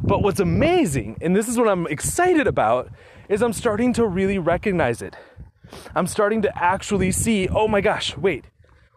But 0.00 0.22
what's 0.22 0.40
amazing, 0.40 1.18
and 1.20 1.34
this 1.34 1.48
is 1.48 1.58
what 1.58 1.68
I'm 1.68 1.86
excited 1.86 2.46
about, 2.46 2.90
is 3.28 3.42
I'm 3.42 3.52
starting 3.52 3.92
to 3.94 4.06
really 4.06 4.38
recognize 4.38 5.02
it. 5.02 5.16
I'm 5.94 6.06
starting 6.06 6.42
to 6.42 6.58
actually 6.58 7.12
see, 7.12 7.48
oh 7.48 7.68
my 7.68 7.80
gosh, 7.80 8.16
wait. 8.16 8.46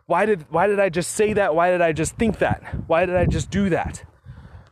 Why 0.07 0.25
did 0.25 0.45
why 0.51 0.67
did 0.67 0.79
I 0.79 0.89
just 0.89 1.11
say 1.11 1.33
that? 1.33 1.55
Why 1.55 1.71
did 1.71 1.81
I 1.81 1.91
just 1.91 2.15
think 2.15 2.37
that? 2.39 2.61
Why 2.87 3.05
did 3.05 3.15
I 3.15 3.25
just 3.25 3.49
do 3.49 3.69
that? 3.69 4.03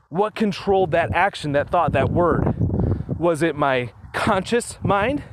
What 0.10 0.36
controlled 0.36 0.92
that 0.92 1.12
action, 1.16 1.54
that 1.54 1.70
thought, 1.70 1.94
that 1.94 2.12
word? 2.12 2.54
Was 3.18 3.42
it 3.42 3.56
my 3.56 3.92
conscious 4.14 4.78
mind? 4.84 5.24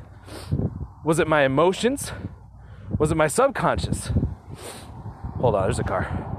Was 1.05 1.19
it 1.19 1.27
my 1.27 1.43
emotions? 1.43 2.11
Was 2.97 3.11
it 3.11 3.15
my 3.15 3.27
subconscious? 3.27 4.11
Hold 5.39 5.55
on, 5.55 5.63
there's 5.63 5.79
a 5.79 5.83
car. 5.83 6.31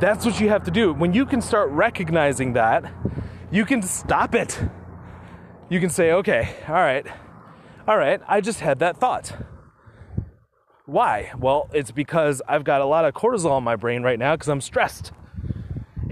That's 0.00 0.26
what 0.26 0.38
you 0.40 0.50
have 0.50 0.64
to 0.64 0.70
do. 0.70 0.92
When 0.92 1.14
you 1.14 1.24
can 1.24 1.40
start 1.40 1.70
recognizing 1.70 2.52
that, 2.52 2.84
you 3.50 3.64
can 3.64 3.82
stop 3.82 4.34
it. 4.34 4.60
You 5.68 5.80
can 5.80 5.90
say, 5.90 6.12
okay, 6.12 6.54
all 6.68 6.74
right, 6.74 7.06
all 7.88 7.98
right, 7.98 8.20
I 8.28 8.40
just 8.40 8.60
had 8.60 8.78
that 8.78 8.96
thought. 8.96 9.32
Why? 10.86 11.32
Well, 11.38 11.68
it's 11.72 11.90
because 11.90 12.40
I've 12.48 12.62
got 12.62 12.80
a 12.80 12.84
lot 12.84 13.04
of 13.04 13.14
cortisol 13.14 13.58
in 13.58 13.64
my 13.64 13.74
brain 13.74 14.02
right 14.02 14.18
now 14.18 14.36
because 14.36 14.48
I'm 14.48 14.60
stressed. 14.60 15.10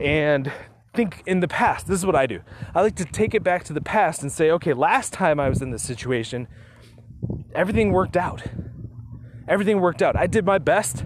And 0.01 0.53
think 0.95 1.23
in 1.27 1.41
the 1.41 1.49
past, 1.49 1.87
this 1.87 1.99
is 1.99 2.07
what 2.07 2.17
I 2.17 2.27
do. 2.27 2.41
I 2.75 2.83
like 2.83 2.97
to 2.97 3.05
take 3.05 3.35
it 3.35 3.43
back 3.43 3.65
to 3.65 3.73
the 3.73 3.81
past 3.81 4.23
and 4.23 4.33
say, 4.33 4.51
okay, 4.51 4.73
last 4.73 5.13
time 5.13 5.39
I 5.39 5.49
was 5.49 5.61
in 5.63 5.71
this 5.71 5.83
situation, 5.83 6.49
everything 7.55 7.93
worked 7.93 8.17
out. 8.17 8.43
Everything 9.47 9.81
worked 9.81 10.03
out. 10.03 10.17
I 10.17 10.27
did 10.27 10.45
my 10.45 10.59
best. 10.59 11.05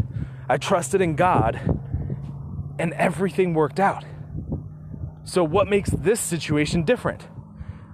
I 0.49 0.57
trusted 0.57 1.01
in 1.01 1.17
God, 1.17 1.61
and 2.79 2.95
everything 2.95 3.53
worked 3.53 3.81
out. 3.81 4.05
So, 5.29 5.45
what 5.45 5.69
makes 5.69 5.91
this 5.91 6.21
situation 6.21 6.85
different? 6.85 7.29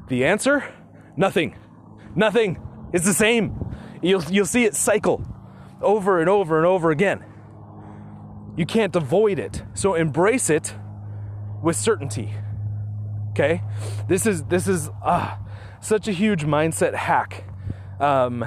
The 0.07 0.25
answer? 0.25 0.73
Nothing. 1.17 1.59
Nothing. 2.15 2.63
It's 2.93 3.05
the 3.05 3.13
same. 3.13 3.75
You'll, 4.01 4.23
you'll 4.31 4.47
see 4.47 4.65
it 4.65 4.77
cycle 4.77 5.27
over 5.83 6.21
and 6.21 6.31
over 6.31 6.59
and 6.59 6.67
over 6.67 6.93
again. 6.93 7.25
You 8.57 8.65
can't 8.67 8.95
avoid 8.95 9.41
it. 9.41 9.65
So, 9.75 9.95
embrace 9.95 10.49
it 10.49 10.77
with 11.61 11.75
certainty. 11.75 12.33
Okay? 13.31 13.63
This 14.07 14.27
is, 14.27 14.45
this 14.45 14.69
is 14.69 14.89
uh, 15.03 15.37
such 15.81 16.07
a 16.07 16.13
huge 16.13 16.45
mindset 16.45 16.95
hack. 16.95 17.43
Um, 17.99 18.45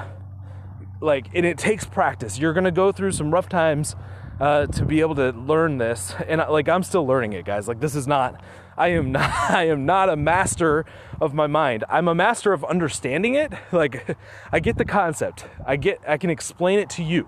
like, 1.01 1.27
and 1.35 1.45
it 1.45 1.57
takes 1.57 1.83
practice. 1.83 2.39
You're 2.39 2.53
to 2.63 2.71
go 2.71 2.93
through 2.93 3.11
some 3.11 3.33
rough 3.33 3.49
times 3.49 3.97
uh, 4.39 4.67
to 4.67 4.85
be 4.85 5.01
able 5.01 5.15
to 5.15 5.31
learn 5.31 5.77
this. 5.77 6.13
And 6.25 6.39
like, 6.49 6.69
I'm 6.69 6.83
still 6.83 7.05
learning 7.05 7.33
it, 7.33 7.43
guys. 7.43 7.67
Like, 7.67 7.81
this 7.81 7.93
is 7.93 8.07
not 8.07 8.41
I 8.77 8.89
am 8.89 9.11
not 9.11 9.31
I 9.49 9.67
am 9.67 9.85
not 9.85 10.09
a 10.09 10.15
master 10.15 10.85
of 11.19 11.33
my 11.33 11.47
mind. 11.47 11.83
I'm 11.89 12.07
a 12.07 12.15
master 12.15 12.53
of 12.53 12.63
understanding 12.63 13.35
it. 13.35 13.51
Like 13.71 14.17
I 14.51 14.59
get 14.59 14.77
the 14.77 14.85
concept. 14.85 15.45
I 15.65 15.75
get 15.75 15.99
I 16.07 16.17
can 16.17 16.29
explain 16.29 16.79
it 16.79 16.89
to 16.91 17.03
you. 17.03 17.27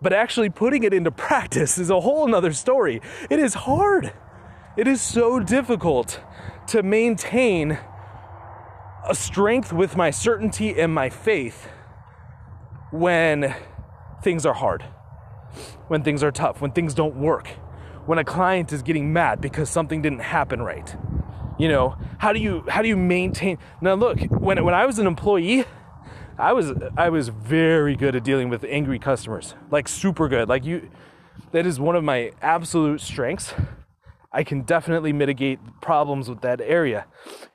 But 0.00 0.12
actually 0.12 0.50
putting 0.50 0.82
it 0.82 0.94
into 0.94 1.10
practice 1.10 1.78
is 1.78 1.90
a 1.90 2.00
whole 2.00 2.26
nother 2.26 2.52
story. 2.52 3.02
It 3.28 3.38
is 3.38 3.54
hard. 3.54 4.12
It 4.76 4.86
is 4.86 5.02
so 5.02 5.40
difficult 5.40 6.20
to 6.68 6.82
maintain 6.82 7.78
a 9.06 9.14
strength 9.14 9.72
with 9.72 9.96
my 9.96 10.10
certainty 10.10 10.78
and 10.78 10.94
my 10.94 11.10
faith 11.10 11.68
when 12.90 13.54
things 14.22 14.46
are 14.46 14.54
hard, 14.54 14.82
when 15.88 16.02
things 16.02 16.22
are 16.22 16.30
tough, 16.30 16.60
when 16.60 16.70
things 16.70 16.94
don't 16.94 17.16
work 17.16 17.48
when 18.08 18.18
a 18.18 18.24
client 18.24 18.72
is 18.72 18.80
getting 18.80 19.12
mad 19.12 19.38
because 19.38 19.68
something 19.68 20.00
didn't 20.00 20.20
happen 20.20 20.62
right? 20.62 20.96
You 21.58 21.68
know, 21.68 21.96
how 22.16 22.32
do 22.32 22.40
you 22.40 22.64
how 22.66 22.80
do 22.80 22.88
you 22.88 22.96
maintain 22.96 23.58
Now 23.82 23.94
look, 23.94 24.18
when 24.30 24.64
when 24.64 24.74
I 24.74 24.86
was 24.86 24.98
an 24.98 25.06
employee, 25.06 25.66
I 26.38 26.54
was 26.54 26.72
I 26.96 27.10
was 27.10 27.28
very 27.28 27.96
good 27.96 28.16
at 28.16 28.24
dealing 28.24 28.48
with 28.48 28.64
angry 28.64 28.98
customers. 28.98 29.54
Like 29.70 29.88
super 29.88 30.26
good. 30.26 30.48
Like 30.48 30.64
you 30.64 30.88
that 31.52 31.66
is 31.66 31.78
one 31.78 31.96
of 31.96 32.02
my 32.02 32.32
absolute 32.40 33.02
strengths. 33.02 33.52
I 34.32 34.42
can 34.42 34.62
definitely 34.62 35.12
mitigate 35.12 35.58
problems 35.82 36.30
with 36.30 36.40
that 36.40 36.62
area. 36.62 37.06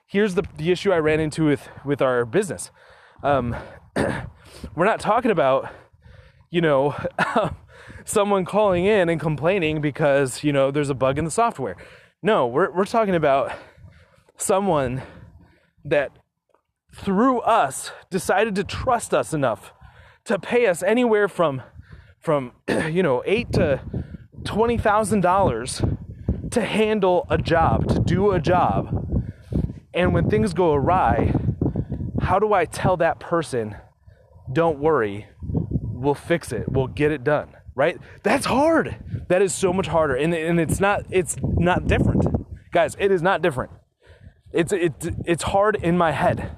Here's 0.06 0.36
the, 0.36 0.44
the 0.58 0.72
issue 0.72 0.92
I 0.92 0.98
ran 0.98 1.20
into 1.20 1.46
with, 1.46 1.68
with 1.84 2.02
our 2.02 2.26
business. 2.26 2.72
Um, 3.24 3.56
we're 3.96 4.86
not 4.86 5.00
talking 5.00 5.32
about, 5.32 5.72
you 6.50 6.62
know, 6.62 6.96
someone 8.06 8.46
calling 8.46 8.86
in 8.86 9.10
and 9.10 9.20
complaining 9.20 9.82
because, 9.82 10.44
you 10.44 10.52
know, 10.52 10.72
there's 10.72 10.90
a 10.90 10.96
bug 10.96 11.18
in 11.18 11.26
the 11.26 11.32
software. 11.32 11.76
No, 12.22 12.48
we're, 12.48 12.72
we're 12.72 12.86
talking 12.86 13.16
about 13.16 13.52
someone 14.38 15.02
that 15.86 16.12
through 16.94 17.40
us 17.40 17.92
decided 18.10 18.56
to 18.56 18.64
trust 18.64 19.14
us 19.14 19.34
enough 19.34 19.74
to 20.26 20.40
pay 20.40 20.68
us 20.68 20.84
anywhere 20.84 21.28
from 21.28 21.62
from 22.20 22.54
you 22.90 23.04
know 23.04 23.24
eight 23.26 23.52
to 23.52 23.82
twenty 24.46 24.78
thousand 24.78 25.22
dollars 25.22 25.82
to 26.52 26.62
handle 26.62 27.26
a 27.30 27.38
job 27.38 27.88
to 27.88 28.00
do 28.00 28.32
a 28.32 28.40
job 28.40 29.32
and 29.94 30.14
when 30.14 30.30
things 30.30 30.54
go 30.54 30.74
awry 30.74 31.34
how 32.22 32.38
do 32.40 32.54
i 32.54 32.64
tell 32.64 32.96
that 32.96 33.20
person 33.20 33.76
don't 34.52 34.80
worry 34.80 35.26
we'll 35.42 36.14
fix 36.14 36.52
it 36.52 36.70
we'll 36.70 36.88
get 36.88 37.12
it 37.12 37.24
done 37.24 37.50
right? 37.76 37.98
That's 38.24 38.46
hard. 38.46 38.98
That 39.30 39.42
is 39.42 39.54
so 39.54 39.74
much 39.74 39.88
harder. 39.88 40.16
And, 40.16 40.34
and 40.34 40.60
it's 40.60 40.80
not 40.80 41.06
it's 41.10 41.38
not 41.42 41.88
different. 41.88 42.26
Guys, 42.72 42.96
it 43.00 43.12
is 43.12 43.22
not 43.22 43.42
different. 43.42 43.72
It's 44.52 44.72
it, 44.72 44.94
it's 45.26 45.44
hard 45.44 45.76
in 45.76 45.98
my 45.98 46.12
head. 46.12 46.56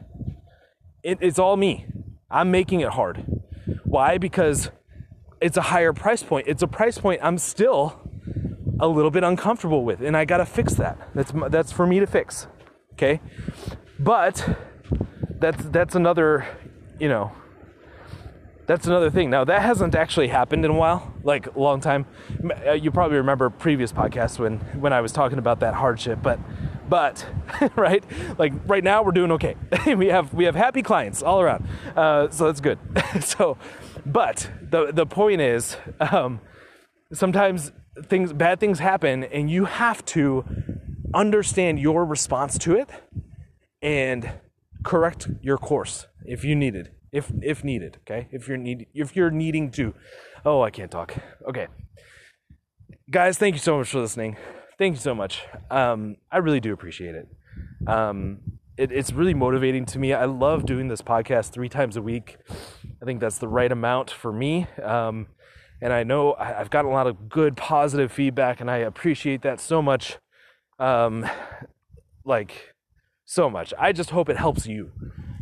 It, 1.03 1.19
it's 1.21 1.39
all 1.39 1.55
me. 1.55 1.87
I'm 2.29 2.51
making 2.51 2.81
it 2.81 2.89
hard. 2.89 3.25
Why? 3.83 4.17
Because 4.17 4.71
it's 5.41 5.57
a 5.57 5.61
higher 5.61 5.93
price 5.93 6.23
point. 6.23 6.47
It's 6.47 6.63
a 6.63 6.67
price 6.67 6.97
point 6.97 7.21
I'm 7.23 7.37
still 7.37 8.01
a 8.79 8.87
little 8.87 9.11
bit 9.11 9.23
uncomfortable 9.23 9.85
with, 9.85 10.01
and 10.01 10.17
I 10.17 10.25
got 10.25 10.37
to 10.37 10.45
fix 10.45 10.73
that. 10.75 10.97
That's 11.13 11.31
that's 11.49 11.71
for 11.71 11.87
me 11.87 11.99
to 11.99 12.07
fix. 12.07 12.47
Okay? 12.93 13.21
But 13.99 14.57
that's 15.39 15.63
that's 15.65 15.95
another, 15.95 16.45
you 16.99 17.07
know, 17.07 17.31
that's 18.67 18.87
another 18.87 19.09
thing. 19.09 19.29
Now 19.29 19.43
that 19.45 19.61
hasn't 19.61 19.95
actually 19.95 20.27
happened 20.27 20.65
in 20.65 20.71
a 20.71 20.75
while, 20.75 21.13
like 21.23 21.53
a 21.55 21.59
long 21.59 21.81
time. 21.81 22.05
Uh, 22.65 22.71
you 22.71 22.91
probably 22.91 23.17
remember 23.17 23.49
previous 23.49 23.91
podcasts 23.91 24.39
when 24.39 24.57
when 24.79 24.93
I 24.93 25.01
was 25.01 25.11
talking 25.11 25.37
about 25.37 25.59
that 25.59 25.75
hardship, 25.75 26.19
but 26.21 26.39
but 26.89 27.25
right, 27.75 28.03
like 28.37 28.53
right 28.65 28.83
now 28.83 29.03
we're 29.03 29.11
doing 29.11 29.31
okay. 29.33 29.55
we 29.95 30.07
have 30.07 30.33
we 30.33 30.45
have 30.45 30.55
happy 30.55 30.81
clients 30.81 31.21
all 31.21 31.41
around, 31.41 31.67
uh, 31.95 32.29
so 32.29 32.45
that's 32.45 32.61
good. 32.61 32.79
so, 33.21 33.57
but 34.05 34.49
the 34.61 34.91
the 34.91 35.05
point 35.05 35.41
is, 35.41 35.77
um, 35.99 36.39
sometimes 37.13 37.71
things 38.03 38.33
bad 38.33 38.59
things 38.59 38.79
happen, 38.79 39.23
and 39.25 39.49
you 39.49 39.65
have 39.65 40.03
to 40.05 40.43
understand 41.13 41.79
your 41.79 42.03
response 42.03 42.57
to 42.57 42.75
it 42.75 42.89
and 43.81 44.29
correct 44.83 45.29
your 45.41 45.57
course 45.57 46.07
if 46.25 46.43
you 46.43 46.55
need 46.55 46.75
it 46.75 46.93
if 47.15 47.31
if 47.41 47.63
needed. 47.63 47.97
Okay, 48.01 48.27
if 48.31 48.47
you're 48.47 48.57
need 48.57 48.87
if 48.93 49.15
you're 49.15 49.31
needing 49.31 49.71
to. 49.71 49.93
Oh, 50.45 50.61
I 50.61 50.69
can't 50.69 50.91
talk. 50.91 51.15
Okay, 51.47 51.67
guys, 53.09 53.37
thank 53.37 53.55
you 53.55 53.59
so 53.59 53.77
much 53.77 53.89
for 53.89 54.01
listening. 54.01 54.37
Thank 54.77 54.95
you 54.95 55.01
so 55.01 55.15
much. 55.15 55.43
Um, 55.71 56.17
I 56.29 56.37
really 56.39 56.59
do 56.59 56.73
appreciate 56.73 57.15
it. 57.15 57.27
Um, 57.87 58.39
it, 58.77 58.91
it's 58.91 59.13
really 59.13 59.33
motivating 59.33 59.85
to 59.85 59.99
me. 59.99 60.11
I 60.13 60.25
love 60.25 60.65
doing 60.65 60.89
this 60.89 61.01
podcast 61.01 61.51
three 61.51 61.69
times 61.69 61.95
a 61.95 62.01
week. 62.01 62.37
I 63.01 63.05
think 63.05 63.21
that's 63.21 63.37
the 63.37 63.47
right 63.47 63.71
amount 63.71 64.11
for 64.11 64.33
me. 64.33 64.67
Um, 64.83 65.27
and 65.81 65.93
I 65.93 66.03
know 66.03 66.33
I've 66.33 66.69
gotten 66.69 66.91
a 66.91 66.93
lot 66.93 67.07
of 67.07 67.29
good, 67.29 67.55
positive 67.55 68.11
feedback, 68.11 68.59
and 68.59 68.69
I 68.69 68.77
appreciate 68.77 69.41
that 69.43 69.61
so 69.61 69.81
much. 69.81 70.17
Um, 70.77 71.25
like, 72.25 72.73
so 73.23 73.49
much. 73.49 73.73
I 73.79 73.93
just 73.93 74.09
hope 74.09 74.27
it 74.27 74.37
helps 74.37 74.67
you. 74.67 74.91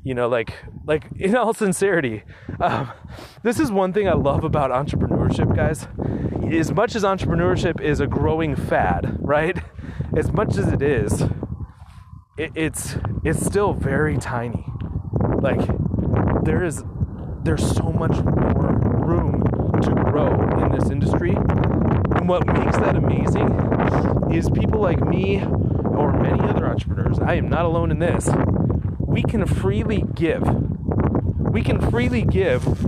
You 0.04 0.14
know, 0.14 0.28
like, 0.28 0.54
like 0.86 1.06
in 1.20 1.36
all 1.36 1.54
sincerity, 1.54 2.24
um, 2.60 2.92
this 3.42 3.60
is 3.60 3.72
one 3.72 3.94
thing 3.94 4.08
I 4.08 4.14
love 4.14 4.44
about 4.44 4.72
entrepreneurship, 4.72 5.56
guys. 5.56 5.88
As 6.54 6.72
much 6.72 6.96
as 6.96 7.04
entrepreneurship 7.04 7.82
is 7.82 8.00
a 8.00 8.08
growing 8.08 8.56
fad, 8.56 9.18
right? 9.20 9.58
As 10.16 10.32
much 10.32 10.58
as 10.58 10.68
it 10.72 10.82
is, 10.82 11.24
it, 12.38 12.52
it's 12.56 12.98
it's 13.24 13.44
still 13.46 13.74
very 13.74 14.18
tiny. 14.18 14.66
Like 15.40 15.66
there 16.44 16.64
is 16.64 16.84
there's 17.44 17.76
so 17.76 17.92
much 17.92 18.12
more 18.24 18.80
room 19.06 19.44
to 19.82 19.92
grow 19.92 20.32
in 20.64 20.78
this 20.78 20.90
industry. 20.90 21.32
And 21.32 22.28
what 22.28 22.46
makes 22.48 22.78
that 22.78 22.96
amazing 22.96 24.32
is 24.32 24.50
people 24.50 24.80
like 24.80 25.02
me 25.02 25.44
or 25.44 26.12
many 26.14 26.40
other 26.42 26.66
entrepreneurs, 26.66 27.20
I 27.20 27.36
am 27.36 27.50
not 27.50 27.66
alone 27.66 27.92
in 27.92 28.00
this. 28.00 28.30
We 29.14 29.22
can 29.22 29.46
freely 29.46 30.04
give. 30.16 30.42
We 31.38 31.62
can 31.62 31.80
freely 31.92 32.24
give 32.24 32.84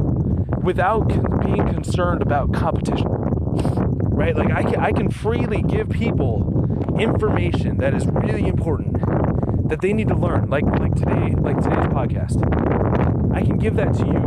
without 0.64 1.08
being 1.46 1.68
concerned 1.68 2.24
about 2.24 2.52
competition. 2.52 3.06
Right? 3.08 4.36
Like 4.36 4.52
I 4.52 4.64
can, 4.64 4.80
I 4.80 4.92
can 4.92 5.12
freely 5.12 5.62
give 5.62 5.88
people 5.90 6.98
information 7.00 7.78
that 7.78 7.94
is 7.94 8.08
really 8.08 8.48
important 8.48 8.98
that 9.70 9.82
they 9.82 9.94
need 9.94 10.08
to 10.08 10.16
learn 10.16 10.50
like 10.50 10.64
like 10.80 10.96
today 10.96 11.36
like 11.42 11.62
today's 11.62 11.88
podcast 11.90 12.38
i 13.36 13.42
can 13.42 13.58
give 13.58 13.76
that 13.76 13.94
to 13.94 14.06
you 14.06 14.20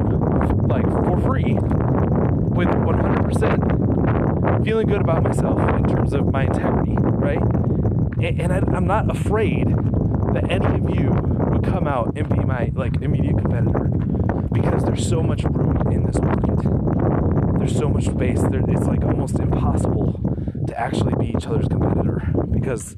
like 0.68 0.84
for 0.84 1.18
free 1.20 1.54
with 1.54 2.68
100% 2.68 4.64
feeling 4.64 4.86
good 4.86 5.00
about 5.00 5.22
myself 5.22 5.58
in 5.78 5.88
terms 5.88 6.12
of 6.12 6.30
my 6.30 6.44
integrity 6.44 6.94
right 6.98 7.40
and, 8.20 8.40
and 8.40 8.52
I, 8.52 8.58
i'm 8.76 8.86
not 8.86 9.10
afraid 9.10 9.68
that 10.34 10.50
any 10.50 10.66
of 10.66 10.90
you 10.94 11.37
would 11.58 11.70
come 11.70 11.86
out 11.86 12.16
and 12.16 12.28
be 12.28 12.44
my 12.44 12.70
like 12.74 12.96
immediate 13.02 13.38
competitor 13.38 13.90
because 14.52 14.84
there's 14.84 15.06
so 15.08 15.22
much 15.22 15.42
room 15.44 15.92
in 15.92 16.04
this 16.04 16.20
market 16.20 16.78
there's 17.58 17.76
so 17.76 17.88
much 17.88 18.04
space 18.04 18.40
there, 18.42 18.62
it's 18.68 18.86
like 18.86 19.04
almost 19.04 19.38
impossible 19.38 20.20
to 20.66 20.78
actually 20.78 21.14
be 21.16 21.36
each 21.36 21.46
other's 21.46 21.66
competitor 21.66 22.22
because 22.50 22.96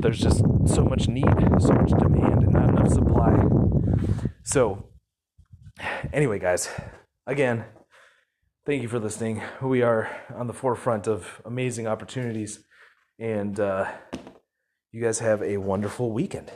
there's 0.00 0.20
just 0.20 0.44
so 0.66 0.84
much 0.84 1.08
need, 1.08 1.24
so 1.58 1.72
much 1.72 1.90
demand, 1.90 2.42
and 2.42 2.52
not 2.52 2.68
enough 2.68 2.92
supply. 2.92 3.42
So, 4.44 4.90
anyway, 6.12 6.38
guys, 6.38 6.68
again, 7.26 7.64
thank 8.66 8.82
you 8.82 8.88
for 8.88 8.98
listening. 8.98 9.42
We 9.62 9.82
are 9.82 10.10
on 10.34 10.46
the 10.46 10.52
forefront 10.52 11.06
of 11.06 11.40
amazing 11.44 11.86
opportunities, 11.86 12.62
and 13.18 13.58
uh, 13.58 13.90
you 14.92 15.02
guys 15.02 15.20
have 15.20 15.42
a 15.42 15.56
wonderful 15.56 16.12
weekend. 16.12 16.52